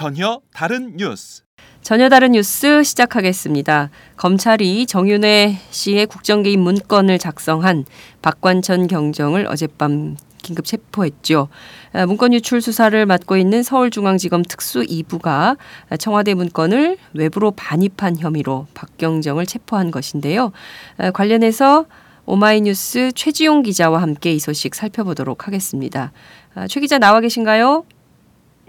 전혀 0.00 0.40
다른 0.54 0.96
뉴스. 0.96 1.42
전혀 1.82 2.08
다른 2.08 2.32
뉴스 2.32 2.82
시작하겠습니다. 2.82 3.90
검찰이 4.16 4.86
정윤회 4.86 5.58
씨의 5.68 6.06
국정개입 6.06 6.58
문건을 6.58 7.18
작성한 7.18 7.84
박관천 8.22 8.86
경정을 8.86 9.46
어젯밤 9.46 10.16
긴급 10.38 10.64
체포했죠. 10.64 11.48
아, 11.92 12.06
문건 12.06 12.32
유출 12.32 12.62
수사를 12.62 13.04
맡고 13.04 13.36
있는 13.36 13.62
서울중앙지검 13.62 14.44
특수 14.44 14.80
2부가 14.80 15.58
청와대 15.98 16.32
문건을 16.32 16.96
외부로 17.12 17.50
반입한 17.50 18.16
혐의로 18.16 18.68
박경정을 18.72 19.44
체포한 19.44 19.90
것인데요. 19.90 20.52
아, 20.96 21.10
관련해서 21.10 21.84
오마이뉴스 22.24 23.12
최지용 23.14 23.60
기자와 23.64 24.00
함께 24.00 24.32
이 24.32 24.38
소식 24.38 24.74
살펴보도록 24.74 25.46
하겠습니다. 25.46 26.12
아, 26.54 26.66
최 26.68 26.80
기자 26.80 26.96
나와 26.96 27.20
계신가요? 27.20 27.84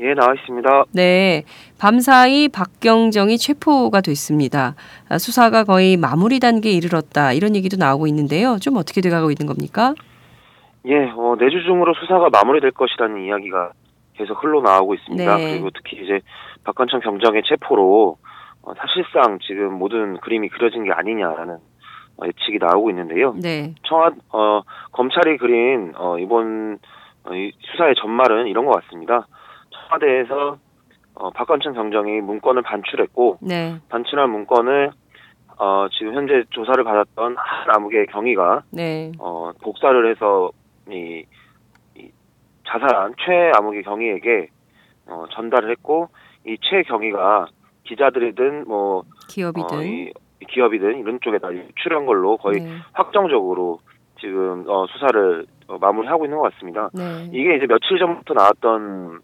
예, 0.01 0.15
나와 0.15 0.33
있습니다. 0.33 0.85
네, 0.93 1.43
밤사이 1.79 2.49
박경정이 2.49 3.37
체포가 3.37 4.01
됐습니다. 4.01 4.73
아, 5.07 5.19
수사가 5.19 5.63
거의 5.63 5.95
마무리 5.95 6.39
단계에 6.39 6.73
이르렀다 6.73 7.33
이런 7.33 7.55
얘기도 7.55 7.77
나오고 7.77 8.07
있는데요. 8.07 8.57
좀 8.59 8.77
어떻게 8.77 9.01
돼가고 9.01 9.29
있는 9.29 9.45
겁니까? 9.45 9.93
예, 10.87 11.11
어, 11.15 11.35
내주 11.37 11.63
중으로 11.63 11.93
수사가 11.93 12.29
마무리될 12.31 12.71
것이라는 12.71 13.23
이야기가 13.25 13.73
계속 14.15 14.43
흘러나오고 14.43 14.95
있습니다. 14.95 15.37
네. 15.37 15.51
그리고 15.51 15.69
특히 15.69 16.03
이제 16.03 16.19
박관천 16.63 17.01
경정의 17.01 17.43
체포로 17.45 18.17
어, 18.63 18.73
사실상 18.73 19.37
지금 19.45 19.73
모든 19.73 20.17
그림이 20.17 20.49
그려진 20.49 20.83
게 20.83 20.91
아니냐라는 20.91 21.55
어, 22.17 22.25
예측이 22.25 22.57
나오고 22.59 22.89
있는데요. 22.89 23.35
네, 23.39 23.75
청와 23.83 24.11
어, 24.33 24.61
검찰이 24.93 25.37
그린 25.37 25.93
어, 25.95 26.17
이번 26.17 26.79
어, 27.25 27.35
이 27.35 27.51
수사의 27.71 27.93
전말은 28.01 28.47
이런 28.47 28.65
것 28.65 28.81
같습니다. 28.81 29.27
청와대에서 29.91 30.57
어, 31.15 31.29
박관천 31.31 31.73
경정이 31.73 32.21
문건을 32.21 32.61
반출했고 32.61 33.39
네, 33.41 33.75
반출한 33.89 34.29
문건을 34.29 34.91
어, 35.57 35.87
지금 35.91 36.15
현재 36.15 36.43
조사를 36.49 36.81
받았던 36.83 37.35
한 37.37 37.75
암흑의 37.75 38.07
경위가 38.07 38.63
네, 38.71 39.11
어, 39.19 39.51
복사를 39.61 40.09
해서 40.09 40.49
이, 40.89 41.23
이 41.95 42.09
자살한 42.67 43.15
최 43.25 43.51
암흑의 43.55 43.83
경위에게 43.83 44.47
어, 45.07 45.25
전달을 45.31 45.69
했고 45.71 46.09
이 46.45 46.57
최 46.61 46.81
경위가 46.83 47.47
기자들이든 47.83 48.65
뭐 48.67 49.03
기업이든 49.29 49.77
어, 49.77 49.81
이, 49.83 50.11
이 50.39 50.45
기업이든 50.45 50.99
이런 50.99 51.19
쪽에다 51.21 51.53
유출한 51.53 52.05
걸로 52.05 52.37
거의 52.37 52.61
네, 52.61 52.69
확정적으로 52.93 53.79
지금 54.19 54.63
어, 54.67 54.87
수사를 54.87 55.45
어, 55.67 55.77
마무리하고 55.79 56.25
있는 56.25 56.37
것 56.39 56.51
같습니다. 56.53 56.89
네, 56.93 57.29
이게 57.33 57.57
이제 57.57 57.67
며칠 57.67 57.99
전부터 57.99 58.33
나왔던 58.33 59.19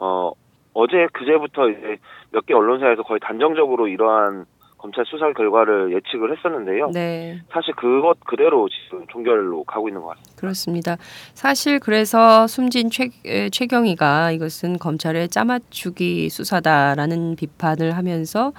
어 0.00 0.32
어제 0.74 1.06
그제부터 1.12 1.68
이제 1.70 1.98
몇 2.32 2.44
개 2.46 2.54
언론사에서 2.54 3.02
거의 3.02 3.20
단정적으로 3.20 3.88
이러한 3.88 4.44
검찰 4.76 5.04
수사 5.06 5.32
결과를 5.32 5.92
예측을 5.92 6.36
했었는데요. 6.36 6.90
네, 6.92 7.40
사실 7.52 7.74
그것 7.74 8.16
그대로 8.20 8.68
지금 8.68 9.04
종결로 9.08 9.64
가고 9.64 9.88
있는 9.88 10.00
것 10.02 10.08
같습니다. 10.10 10.36
그렇습니다. 10.40 10.96
사실 11.34 11.80
그래서 11.80 12.46
숨진 12.46 12.88
최, 12.88 13.08
에, 13.26 13.50
최경희가 13.50 14.30
이것은 14.30 14.78
검찰의 14.78 15.30
짜맞추기 15.30 16.28
수사다라는 16.28 17.34
비판을 17.34 17.96
하면서 17.96 18.52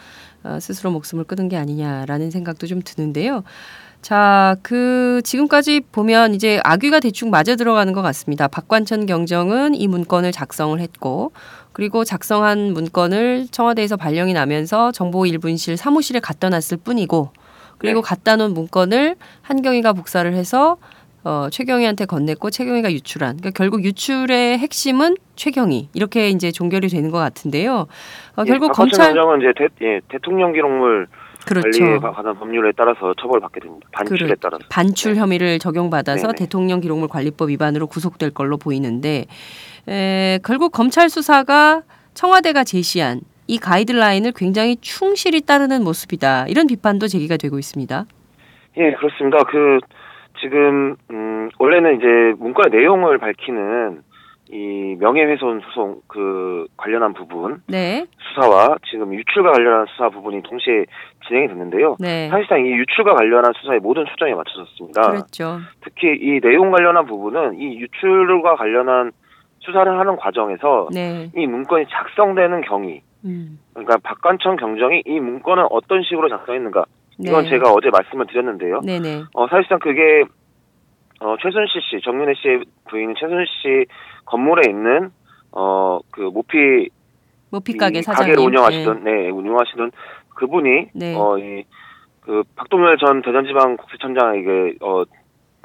어, 0.44 0.60
스스로 0.60 0.92
목숨을 0.92 1.24
끊은 1.24 1.48
게 1.48 1.56
아니냐라는 1.56 2.32
생각도 2.32 2.68
좀 2.68 2.82
드는데요. 2.84 3.44
자, 4.02 4.56
그 4.64 5.22
지금까지 5.24 5.82
보면 5.92 6.34
이제 6.34 6.60
악귀가 6.64 7.00
대충 7.00 7.30
맞아 7.30 7.56
들어가는 7.56 7.92
것 7.94 8.02
같습니다. 8.02 8.48
박관천 8.48 9.06
경정은 9.06 9.76
이 9.76 9.88
문건을 9.88 10.32
작성을 10.32 10.80
했고, 10.80 11.32
그리고 11.74 12.04
작성한 12.04 12.74
문건을 12.74 13.48
청와대에서 13.52 13.98
발령이 13.98 14.34
나면서 14.34 14.92
정보 14.92 15.26
일분실 15.26 15.78
사무실에 15.78 16.20
갖다 16.20 16.50
놨을 16.50 16.78
뿐이고, 16.84 17.32
그리고 17.78 18.02
갖다 18.02 18.36
놓은 18.36 18.54
문건을 18.54 19.16
한경희가 19.42 19.94
복사를 19.94 20.32
해서 20.34 20.78
어, 21.24 21.48
최경희한테 21.52 22.06
건넸고 22.06 22.52
최경희가 22.52 22.92
유출한. 22.94 23.38
그러니까 23.38 23.52
결국 23.52 23.84
유출의 23.84 24.58
핵심은 24.58 25.18
최경희 25.36 25.90
이렇게 25.94 26.30
이제 26.30 26.52
종결이 26.52 26.88
되는 26.88 27.12
것 27.12 27.18
같은데요. 27.18 27.88
어, 28.36 28.44
결국 28.46 28.68
예, 28.68 28.72
검찰 28.74 29.14
경정은 29.14 29.40
이제 29.42 29.54
대, 29.58 29.68
예, 29.86 30.00
대통령 30.10 30.54
기록물 30.54 31.08
그렇죠. 31.46 31.80
관리에 31.84 31.98
관한 32.00 32.36
법률에 32.38 32.72
따라서 32.76 33.14
처벌받게 33.20 33.60
됩니다. 33.62 33.88
반출에 33.92 34.20
그래. 34.20 34.36
따라서. 34.42 34.64
반출 34.70 35.16
혐의를 35.16 35.60
적용받아서 35.60 36.28
네네. 36.28 36.38
대통령 36.38 36.82
기록물 36.82 37.08
관리법 37.08 37.50
위반으로 37.50 37.88
구속될 37.88 38.32
걸로 38.32 38.58
보이는데 38.58 39.26
에, 39.88 40.40
결국 40.44 40.72
검찰 40.72 41.10
수사가 41.10 41.82
청와대가 42.14 42.64
제시한 42.64 43.22
이 43.48 43.58
가이드라인을 43.58 44.34
굉장히 44.36 44.78
충실히 44.78 45.42
따르는 45.42 45.84
모습이다. 45.84 46.46
이런 46.48 46.68
비판도 46.68 47.08
제기가 47.08 47.38
되고 47.38 47.58
있습니다. 47.58 48.06
예, 48.78 48.94
그렇습니다. 48.94 49.44
그 49.46 49.80
지금 50.40 50.96
음 51.10 51.50
원래는 51.58 51.98
이제 51.98 52.06
문건의 52.38 52.78
내용을 52.80 53.18
밝히는 53.18 54.04
이 54.52 54.96
명예훼손 55.00 55.62
소송 55.62 56.02
그 56.08 56.66
관련한 56.76 57.14
부분 57.14 57.62
네, 57.68 58.06
수사와 58.18 58.78
지금 58.90 59.14
유출과 59.14 59.52
관련한 59.52 59.86
수사 59.92 60.10
부분이 60.10 60.42
동시에 60.42 60.86
진행이 61.28 61.50
됐는데요. 61.50 61.98
네, 62.00 62.30
사실상 62.30 62.66
이 62.66 62.72
유출과 62.72 63.14
관련한 63.14 63.54
수사의 63.62 63.80
모든 63.80 64.06
초점이 64.06 64.34
맞춰졌습니다. 64.34 65.02
그렇죠. 65.12 65.60
특히 65.82 66.18
이 66.20 66.40
내용 66.42 66.72
관련한 66.72 67.06
부분은 67.06 67.60
이 67.60 67.80
유출과 67.80 68.56
관련한 68.56 69.12
수사를 69.60 70.00
하는 70.00 70.16
과정에서 70.16 70.88
네, 70.92 71.30
이 71.36 71.46
문건이 71.46 71.86
작성되는 71.92 72.62
경위, 72.62 73.02
음, 73.26 73.60
그러니까 73.74 73.98
박관청 74.02 74.56
경정이 74.56 75.04
이 75.06 75.20
문건을 75.20 75.68
어떤 75.70 76.02
식으로 76.02 76.28
작성했는가 76.28 76.86
이건 77.20 77.44
네. 77.44 77.50
제가 77.50 77.72
어제 77.72 77.90
말씀을 77.92 78.26
드렸는데요. 78.26 78.80
네, 78.84 79.00
네, 79.00 79.22
어, 79.34 79.48
사실상 79.48 79.78
그게 79.78 80.24
어, 81.20 81.36
최순실 81.42 81.82
씨, 81.82 82.02
정윤혜 82.04 82.34
씨의 82.36 82.64
부인인 82.90 83.16
최순실 83.20 83.46
씨 83.48 83.86
건물에 84.26 84.70
있는 84.70 85.12
어, 85.52 86.00
그 86.12 86.22
모피 86.22 86.90
모피 87.52 87.78
가게 87.78 88.00
이 88.00 88.02
사장님. 88.02 88.36
가게를 88.36 88.48
운영하시던 88.48 89.04
네, 89.04 89.30
운영하시던 89.30 89.92
그분이 90.36 90.90
네. 90.94 91.16
어, 91.16 91.38
이, 91.38 91.64
그 92.22 92.44
박동열 92.56 92.98
전 92.98 93.22
대전지방국세청장에게 93.22 94.76
어, 94.82 95.04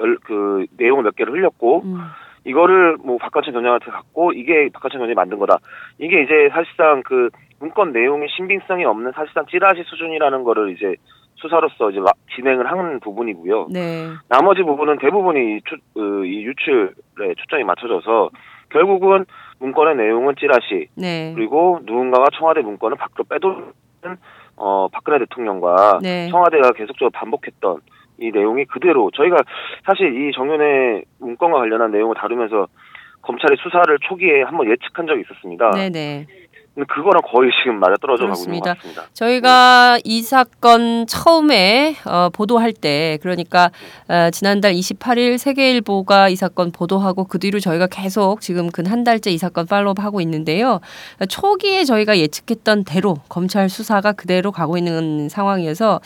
열, 0.01 0.17
그 0.23 0.65
내용을 0.77 1.03
몇 1.03 1.15
개를 1.15 1.33
흘렸고 1.33 1.83
음, 1.83 1.99
이거를 2.43 2.97
뭐 2.97 3.17
박관천 3.17 3.53
경장한테 3.53 3.91
갖고 3.91 4.33
이게 4.33 4.69
박관천 4.73 4.99
경장이 4.99 5.13
만든 5.13 5.37
거다. 5.39 5.59
이게 5.99 6.23
이제 6.23 6.49
사실상 6.51 7.03
그 7.03 7.29
문건 7.59 7.93
내용의 7.93 8.27
신빙성이 8.35 8.83
없는 8.83 9.11
사실상 9.13 9.45
찌라시 9.45 9.83
수준이라는 9.83 10.43
거를 10.43 10.71
이제 10.71 10.95
수사로서 11.45 11.91
이제 11.91 11.99
막 11.99 12.15
진행을 12.35 12.69
하는 12.69 12.99
부분이고요. 12.99 13.67
네, 13.71 14.09
나머지 14.27 14.63
부분은 14.63 14.97
대부분이 14.99 15.57
이, 15.57 15.61
추, 15.65 15.75
어, 15.99 16.23
이 16.25 16.43
유출에 16.43 17.33
초점이 17.37 17.63
맞춰져서 17.63 18.29
결국은 18.69 19.25
문건의 19.59 19.95
내용은 19.95 20.35
찌라시 20.37 20.89
네, 20.95 21.31
그리고 21.35 21.79
누군가가 21.83 22.25
청와대 22.37 22.61
문건을 22.61 22.97
밖으로 22.97 23.23
빼도는 23.25 24.17
어 24.57 24.87
박근혜 24.91 25.19
대통령과 25.19 25.99
네. 26.01 26.29
청와대가 26.29 26.71
계속적으로 26.71 27.11
반복했던 27.11 27.81
이 28.19 28.31
내용이 28.31 28.65
그대로 28.65 29.11
저희가 29.11 29.37
사실 29.85 30.15
이 30.15 30.31
정윤의 30.33 31.03
문건과 31.19 31.59
관련한 31.59 31.91
내용을 31.91 32.15
다루면서 32.15 32.67
검찰의 33.21 33.57
수사를 33.61 33.97
초기에 34.01 34.43
한번 34.43 34.69
예측한 34.69 35.07
적이 35.07 35.21
있었습니다. 35.21 35.71
네, 35.71 35.89
네, 35.89 36.25
그거랑 36.75 37.21
거의 37.31 37.51
지금 37.63 37.79
맞아 37.79 37.95
떨어져 38.01 38.23
가고 38.27 38.33
있는 38.43 38.59
그렇습니다. 38.59 38.73
것 38.73 38.77
같습니다. 38.79 39.03
저희가 39.13 39.99
이 40.03 40.21
사건 40.21 41.07
처음에 41.07 41.95
어, 42.05 42.29
보도할 42.33 42.73
때 42.73 43.17
그러니까 43.21 43.71
어, 44.09 44.29
지난달 44.31 44.73
28일 44.73 45.37
세계일보가 45.37 46.29
이 46.29 46.35
사건 46.35 46.71
보도하고 46.71 47.23
그 47.25 47.39
뒤로 47.39 47.59
저희가 47.59 47.87
계속 47.87 48.41
지금 48.41 48.69
근 48.69 48.85
한 48.85 49.03
달째 49.03 49.31
이 49.31 49.37
사건 49.37 49.65
팔로우하고 49.65 50.21
있는데요. 50.21 50.79
초기에 51.27 51.85
저희가 51.85 52.17
예측했던 52.19 52.83
대로 52.83 53.17
검찰 53.29 53.67
수사가 53.67 54.11
그대로 54.11 54.51
가고 54.51 54.77
있는 54.77 55.27
상황이어서 55.29 55.99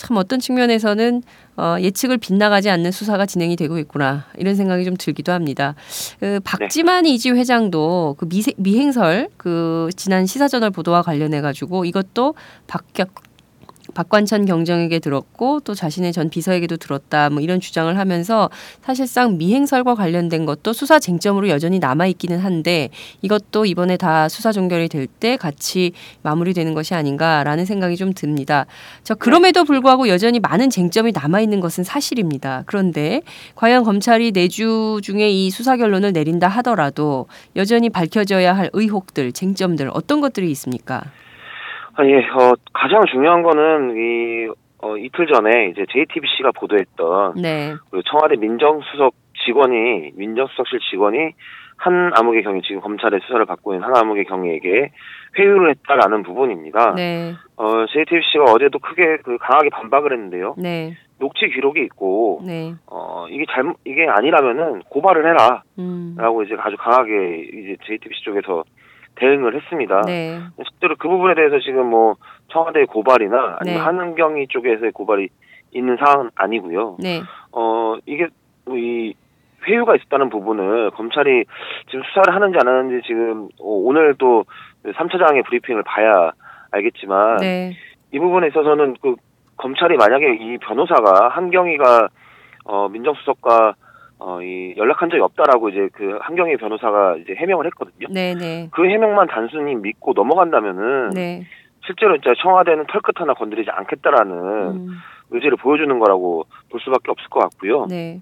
참 0.00 0.16
어떤 0.16 0.40
측면에서는 0.40 1.22
어, 1.58 1.76
예측을 1.78 2.16
빗나가지 2.16 2.70
않는 2.70 2.90
수사가 2.90 3.26
진행이 3.26 3.54
되고 3.56 3.78
있구나 3.78 4.24
이런 4.38 4.54
생각이 4.54 4.86
좀 4.86 4.96
들기도 4.96 5.30
합니다. 5.30 5.74
그 6.20 6.40
박지만 6.42 7.04
이지 7.04 7.30
회장도 7.32 8.16
그 8.18 8.26
미세, 8.26 8.54
미행설 8.56 9.28
그 9.36 9.90
지난 9.96 10.24
시사저널 10.24 10.70
보도와 10.70 11.02
관련해 11.02 11.42
가지고 11.42 11.84
이것도 11.84 12.34
박격 12.66 13.10
박관천 13.94 14.46
경정에게 14.46 14.98
들었고 15.00 15.60
또 15.60 15.74
자신의 15.74 16.12
전 16.12 16.30
비서에게도 16.30 16.78
들었다 16.78 17.30
뭐 17.30 17.42
이런 17.42 17.60
주장을 17.60 17.96
하면서 17.98 18.48
사실상 18.82 19.36
미행설과 19.36 19.94
관련된 19.94 20.46
것도 20.46 20.72
수사 20.72 20.98
쟁점으로 20.98 21.48
여전히 21.48 21.78
남아 21.78 22.06
있기는 22.06 22.38
한데 22.38 22.88
이것도 23.22 23.66
이번에 23.66 23.96
다 23.96 24.28
수사 24.28 24.50
종결이 24.50 24.88
될 24.88 25.10
때 25.18 25.36
같이 25.36 25.92
마무리되는 26.22 26.74
것이 26.74 26.94
아닌가라는 26.94 27.64
생각이 27.64 27.96
좀 27.96 28.12
듭니다. 28.12 28.66
저 29.02 29.14
그럼에도 29.14 29.64
불구하고 29.64 30.08
여전히 30.08 30.40
많은 30.40 30.70
쟁점이 30.70 31.12
남아 31.12 31.40
있는 31.40 31.60
것은 31.60 31.84
사실입니다. 31.84 32.62
그런데 32.66 33.22
과연 33.54 33.84
검찰이 33.84 34.32
내주 34.32 35.00
중에 35.02 35.30
이 35.30 35.50
수사 35.50 35.76
결론을 35.76 36.12
내린다 36.12 36.48
하더라도 36.48 37.26
여전히 37.56 37.90
밝혀져야 37.90 38.56
할 38.56 38.70
의혹들, 38.72 39.32
쟁점들 39.32 39.90
어떤 39.92 40.20
것들이 40.20 40.50
있습니까? 40.52 41.02
아, 42.00 42.06
예, 42.06 42.16
어, 42.16 42.54
가장 42.72 43.04
중요한 43.10 43.42
거는 43.42 43.94
이 43.94 44.48
어, 44.82 44.96
이틀 44.96 45.26
전에 45.26 45.68
이제 45.68 45.84
JTBC가 45.92 46.52
보도했던 46.52 47.34
네, 47.34 47.74
그 47.90 48.00
청와대 48.10 48.36
민정수석 48.36 49.12
직원이 49.44 50.10
민정수석실 50.14 50.80
직원이 50.90 51.32
한 51.76 52.10
암흑의 52.16 52.42
경위 52.42 52.62
지금 52.62 52.80
검찰의 52.80 53.20
수사를 53.24 53.44
받고 53.44 53.74
있는 53.74 53.86
한 53.86 53.94
암흑의 53.94 54.24
경위에게 54.24 54.92
회유를 55.38 55.70
했다라는 55.70 56.22
부분입니다. 56.22 56.94
네, 56.94 57.34
어, 57.56 57.84
JTBC가 57.92 58.44
어제도 58.44 58.78
크게 58.78 59.18
그 59.18 59.36
강하게 59.36 59.68
반박을 59.68 60.12
했는데요. 60.14 60.54
네, 60.56 60.96
녹취 61.18 61.50
기록이 61.50 61.82
있고 61.82 62.40
네, 62.46 62.72
어 62.86 63.26
이게 63.28 63.44
잘못 63.50 63.76
이게 63.84 64.06
아니라면은 64.08 64.80
고발을 64.88 65.26
해라라고 65.26 65.62
음, 65.78 66.16
이제 66.46 66.56
아주 66.58 66.78
강하게 66.78 67.44
이제 67.52 67.76
JTBC 67.84 68.24
쪽에서 68.24 68.64
대응을 69.20 69.54
했습니다. 69.54 70.02
네, 70.06 70.40
실제로 70.66 70.96
그 70.98 71.08
부분에 71.08 71.34
대해서 71.34 71.58
지금 71.60 71.86
뭐 71.86 72.16
청와대 72.48 72.84
고발이나 72.86 73.58
아니면 73.60 73.78
네. 73.78 73.84
한은경이 73.84 74.48
쪽에서의 74.48 74.92
고발이 74.92 75.28
있는 75.72 75.96
사항은 75.98 76.30
아니고요. 76.34 76.96
네, 76.98 77.20
어 77.52 77.96
이게 78.06 78.28
뭐이 78.64 79.14
회유가 79.68 79.94
있었다는 79.94 80.30
부분을 80.30 80.90
검찰이 80.92 81.44
지금 81.90 82.02
수사를 82.04 82.34
하는지 82.34 82.58
안 82.58 82.66
하는지 82.66 83.06
지금 83.06 83.48
어, 83.60 83.68
오늘 83.68 84.14
또 84.18 84.44
3차장의 84.84 85.44
브리핑을 85.44 85.82
봐야 85.82 86.32
알겠지만 86.70 87.36
네, 87.36 87.76
이 88.12 88.18
부분에 88.18 88.48
있어서는 88.48 88.96
그 89.02 89.16
검찰이 89.58 89.96
만약에 89.96 90.38
이 90.40 90.56
변호사가 90.58 91.28
한경희가 91.28 92.08
어 92.64 92.88
민정수석과 92.88 93.74
어 94.20 94.40
이 94.42 94.74
연락한 94.76 95.10
적이 95.10 95.22
없다라고 95.22 95.68
이제 95.70 95.88
그 95.92 96.18
한경희 96.20 96.56
변호사가 96.56 97.16
이제 97.16 97.34
해명을 97.34 97.66
했거든요. 97.66 98.06
네, 98.10 98.34
네, 98.34 98.68
그 98.70 98.84
해명만 98.86 99.28
단순히 99.28 99.74
믿고 99.74 100.12
넘어간다면은 100.14 101.10
네, 101.10 101.44
실제로 101.86 102.14
진짜 102.18 102.32
청와대는 102.40 102.86
털끝 102.86 103.20
하나 103.20 103.34
건드리지 103.34 103.70
않겠다라는 103.70 104.34
음, 104.36 104.88
의지를 105.30 105.56
보여주는 105.56 105.98
거라고 105.98 106.44
볼 106.70 106.80
수밖에 106.80 107.10
없을 107.10 107.28
것 107.30 107.40
같고요. 107.40 107.86
네, 107.86 108.20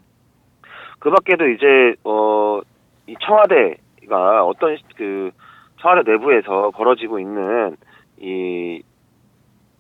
그 1.00 1.10
밖에도 1.10 1.48
이제 1.48 1.94
어 2.04 2.60
이 3.08 3.14
청와대가 3.22 4.44
어떤 4.44 4.76
시- 4.76 4.82
그 4.94 5.30
청와대 5.80 6.12
내부에서 6.12 6.70
벌어지고 6.72 7.18
있는 7.18 7.74
이, 8.20 8.82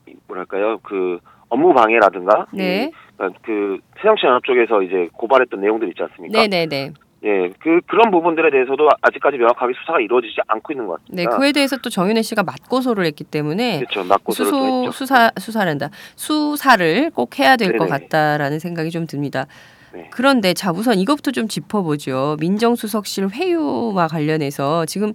이 0.06 0.14
뭐랄까요? 0.26 0.78
그 0.82 1.18
업무 1.48 1.72
방해라든가 1.74 2.46
네, 2.52 2.84
이, 2.84 2.90
그러니까 3.16 3.38
그 3.44 3.78
새정치연합 3.98 4.44
쪽에서 4.44 4.82
이제 4.82 5.08
고발했던 5.12 5.60
내용들 5.60 5.88
있지 5.88 6.02
않습니까? 6.02 6.40
네, 6.40 6.48
네, 6.48 6.66
네. 6.66 6.92
예, 7.24 7.50
그 7.58 7.80
그런 7.88 8.12
부분들에 8.12 8.48
대해서도 8.50 8.88
아직까지 9.02 9.38
명확하게 9.38 9.72
수사가 9.80 9.98
이루어지지 10.00 10.36
않고 10.46 10.72
있는 10.72 10.86
것 10.86 11.00
네, 11.08 11.24
같습니다. 11.24 11.36
그에 11.38 11.52
대해서 11.52 11.76
또 11.78 11.90
정윤혜 11.90 12.22
씨가 12.22 12.44
맞고소를 12.44 13.04
했기 13.06 13.24
때문에 13.24 13.80
그렇죠, 13.80 14.04
맞고소를 14.04 14.50
또 14.52 14.56
수소 14.56 14.76
했죠. 14.82 14.92
수사 14.92 15.30
수사란다 15.36 15.90
수사를 16.14 17.10
꼭 17.14 17.38
해야 17.40 17.56
될 17.56 17.76
것. 17.76 17.88
같다라는 17.88 18.60
생각이 18.60 18.90
좀 18.90 19.06
듭니다. 19.08 19.46
네. 19.92 20.08
그런데 20.12 20.54
자 20.54 20.70
우선 20.70 20.96
이것부터 20.98 21.32
좀 21.32 21.48
짚어보죠. 21.48 22.36
민정수석실 22.40 23.30
회유와 23.30 24.06
관련해서 24.06 24.86
지금 24.86 25.08
어, 25.10 25.12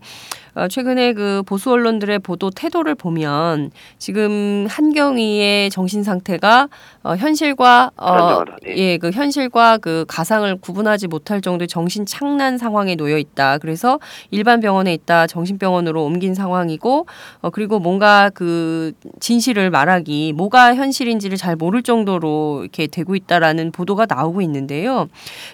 최근에 0.69 1.13
그 1.13 1.43
보수 1.45 1.71
언론들의 1.71 2.19
보도 2.19 2.49
태도를 2.49 2.95
보면 2.95 3.71
지금 3.97 4.67
한경희의 4.69 5.69
정신 5.71 6.03
상태가 6.03 6.69
어, 7.03 7.15
현실과 7.15 7.91
어. 7.97 8.43
예. 8.67 8.93
예, 8.93 8.97
그 8.97 9.11
현실과 9.11 9.77
그 9.77 10.05
가상을 10.07 10.55
구분하지 10.57 11.07
못할 11.07 11.41
정도의 11.41 11.67
정신 11.67 12.05
착란 12.05 12.57
상황에 12.57 12.95
놓여 12.95 13.17
있다. 13.17 13.57
그래서 13.57 13.99
일반 14.29 14.59
병원에 14.59 14.93
있다 14.93 15.27
정신병원으로 15.27 16.03
옮긴 16.03 16.35
상황이고 16.35 17.07
어, 17.41 17.49
그리고 17.49 17.79
뭔가 17.79 18.29
그 18.33 18.93
진실을 19.19 19.69
말하기 19.69 20.33
뭐가 20.33 20.75
현실인지를 20.75 21.37
잘 21.37 21.55
모를 21.55 21.81
정도로 21.81 22.59
이렇게 22.61 22.87
되고 22.87 23.15
있다라는 23.15 23.71
보도가 23.71 24.05
나오고 24.07 24.41
있는데요. 24.41 25.07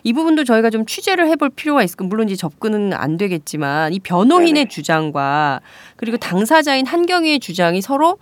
이 0.04 0.14
부분도 0.14 0.44
저희가 0.44 0.70
좀 0.70 0.86
취재를 0.86 1.28
해볼 1.30 1.52
필요가 1.52 1.84
있을 1.84 1.98
거 1.98 2.04
물론 2.04 2.28
이제 2.28 2.36
접근은 2.36 2.94
안 2.94 3.18
되겠지만 3.18 3.94
이 3.94 4.00
변호인의 4.00 4.54
네네. 4.54 4.66
주장과 4.94 5.62
그리고 5.96 6.18
당사자인 6.18 6.86
한경희의 6.88 7.40
주장이 7.40 7.82
서로 7.82 8.18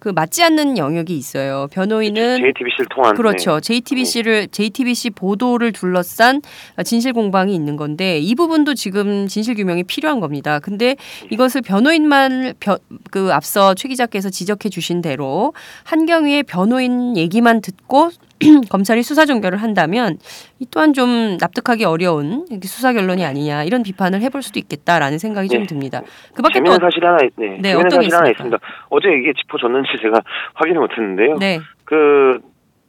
그 0.00 0.10
맞지 0.10 0.42
않는 0.42 0.76
영역이 0.76 1.16
있어요. 1.16 1.66
변호인은 1.72 2.36
JTBC를 2.36 2.86
통한 2.94 3.14
그렇죠. 3.14 3.54
네. 3.54 3.60
JTBC를 3.62 4.48
JTBC 4.48 5.10
보도를 5.10 5.72
둘러싼 5.72 6.42
진실 6.84 7.14
공방이 7.14 7.54
있는 7.54 7.76
건데 7.76 8.18
이 8.18 8.34
부분도 8.34 8.74
지금 8.74 9.26
진실 9.28 9.54
규명이 9.54 9.84
필요한 9.84 10.20
겁니다. 10.20 10.58
근데 10.58 10.96
이것을 11.30 11.62
변호인만 11.62 12.52
벼- 12.60 12.78
그 13.10 13.32
앞서 13.32 13.72
최 13.74 13.88
기자께서 13.88 14.28
지적해 14.28 14.68
주신 14.68 15.00
대로 15.00 15.54
한경위의 15.84 16.42
변호인 16.42 17.16
얘기만 17.16 17.62
듣고 17.62 18.10
검찰이 18.70 19.02
수사 19.02 19.26
종결을 19.26 19.62
한다면 19.62 20.18
이 20.58 20.66
또한 20.70 20.92
좀 20.92 21.36
납득하기 21.40 21.84
어려운 21.84 22.46
수사 22.62 22.92
결론이 22.92 23.24
아니냐 23.24 23.64
이런 23.64 23.82
비판을 23.82 24.20
해볼 24.22 24.42
수도 24.42 24.58
있겠다라는 24.58 25.18
생각이 25.18 25.48
좀 25.48 25.60
네. 25.60 25.66
듭니다. 25.66 26.02
그밖에 26.34 26.60
또 26.62 26.72
사실이 26.72 27.04
하나 27.06 27.18
있, 27.24 27.32
네. 27.36 27.58
네, 27.60 27.72
어떤 27.74 27.88
게 28.00 28.10
사실이 28.10 28.14
하나? 28.14 28.30
있습니다. 28.30 28.58
어제 28.90 29.08
이게 29.08 29.32
짚어졌는지 29.40 29.88
제가 30.02 30.20
확인을 30.54 30.80
못했는데요. 30.80 31.36
네, 31.38 31.60
그 31.84 32.40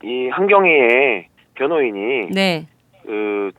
이 0.03 0.29
한경희의 0.29 1.27
변호인이 1.55 2.29
네 2.33 2.67
그 3.05 3.51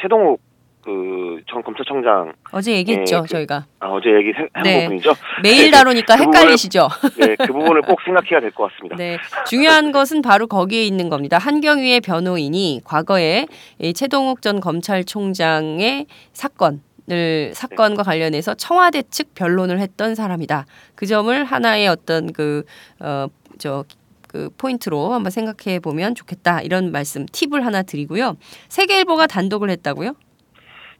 최동욱 0.00 0.40
그 0.88 1.28
전 1.50 1.62
검찰청장 1.62 2.32
어제 2.52 2.72
얘기했죠 2.72 3.16
네, 3.16 3.22
그- 3.22 3.28
저희가 3.28 3.66
아, 3.80 3.86
어제 3.88 4.08
얘기 4.10 4.32
한 4.52 4.62
네. 4.64 4.84
부분이죠. 4.84 5.12
매일 5.42 5.70
다루니까 5.70 6.16
그 6.16 6.24
부분을- 6.24 6.34
헷갈리시죠. 6.36 6.88
네, 7.18 7.36
그 7.36 7.46
부분을 7.52 7.82
꼭 7.82 7.98
생각해야 8.04 8.40
될 8.40 8.50
것 8.52 8.70
같습니다. 8.72 8.96
네, 8.96 9.18
중요한 9.46 9.92
것은 9.92 10.20
바로 10.22 10.46
거기에 10.46 10.84
있는 10.84 11.08
겁니다. 11.08 11.38
한경위의 11.38 12.00
변호인이 12.00 12.80
과거에 12.84 13.46
이 13.78 13.92
최동욱 13.94 14.42
전 14.42 14.60
검찰총장의 14.60 16.06
사건. 16.32 16.82
을 17.10 17.52
사건과 17.54 18.02
관련해서 18.02 18.52
청와대 18.52 19.00
측 19.10 19.34
변론을 19.34 19.78
했던 19.78 20.14
사람이다. 20.14 20.66
그 20.94 21.06
점을 21.06 21.42
하나의 21.42 21.88
어떤 21.88 22.30
그어저 22.34 23.84
그 24.26 24.50
포인트로 24.58 25.14
한번 25.14 25.30
생각해 25.30 25.78
보면 25.80 26.14
좋겠다. 26.14 26.60
이런 26.60 26.92
말씀 26.92 27.24
팁을 27.24 27.64
하나 27.64 27.80
드리고요. 27.82 28.36
세계일보가 28.68 29.26
단독을 29.26 29.70
했다고요? 29.70 30.12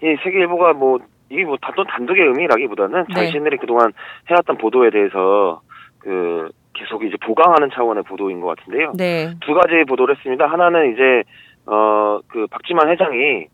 이 0.02 0.16
세계일보가 0.22 0.74
뭐 0.74 0.98
이게 1.30 1.44
뭐 1.44 1.56
단독 1.60 1.86
단독의 1.88 2.22
의미라기보다는 2.22 3.04
네. 3.08 3.14
자신들이 3.14 3.58
그동안 3.58 3.92
해왔던 4.30 4.58
보도에 4.58 4.90
대해서 4.90 5.60
그 5.98 6.48
계속 6.74 7.04
이제 7.04 7.16
보강하는 7.24 7.70
차원의 7.74 8.04
보도인 8.04 8.40
것 8.40 8.56
같은데요. 8.56 8.92
네. 8.96 9.34
두 9.40 9.52
가지 9.54 9.84
보도를 9.86 10.16
했습니다. 10.16 10.46
하나는 10.46 10.92
이제 10.92 11.22
어 11.66 11.98
그 12.28 12.46
박지만 12.50 12.88
회장이 12.90 13.46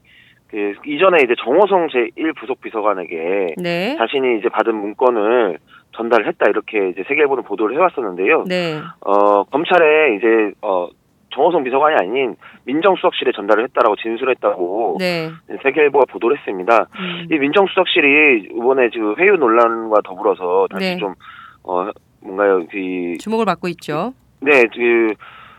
그 0.49 0.75
이전에 0.87 1.19
이제 1.25 1.35
정호성 1.39 1.89
제1 1.89 2.37
부속 2.37 2.61
비서관에게 2.61 3.55
네. 3.57 3.97
자신이 3.97 4.39
이제 4.39 4.49
받은 4.49 4.75
문건을 4.75 5.59
전달을 5.97 6.27
했다 6.29 6.47
이렇게 6.49 6.91
이제 6.91 7.05
세계일보는 7.09 7.45
보도를 7.45 7.77
해왔었는데요. 7.77 8.45
네. 8.47 8.81
어 9.01 9.45
검찰에 9.45 10.17
이제 10.17 10.53
어 10.63 10.89
정호성 11.35 11.65
비서관이 11.65 11.97
아닌 11.97 12.37
민정수석실에 12.65 13.33
전달을 13.33 13.65
했다라고 13.65 13.97
진술했다고 13.97 14.97
네. 15.01 15.31
세계일보가 15.63 16.07
보도를 16.07 16.39
했습니다. 16.39 16.87
음. 16.99 17.27
이 17.31 17.39
민정수석실이 17.39 18.51
이번에 18.57 18.91
지금 18.91 19.17
회유 19.19 19.37
논란과 19.37 20.01
더불어서 20.05 20.69
다시 20.71 20.95
네. 20.95 20.97
좀 20.97 21.15
어, 21.65 21.91
뭔가요, 22.21 22.67
그, 22.71 23.19
주목을 23.19 23.45
받고 23.47 23.69
있죠. 23.69 24.15
네, 24.41 24.63
그, 24.75 25.15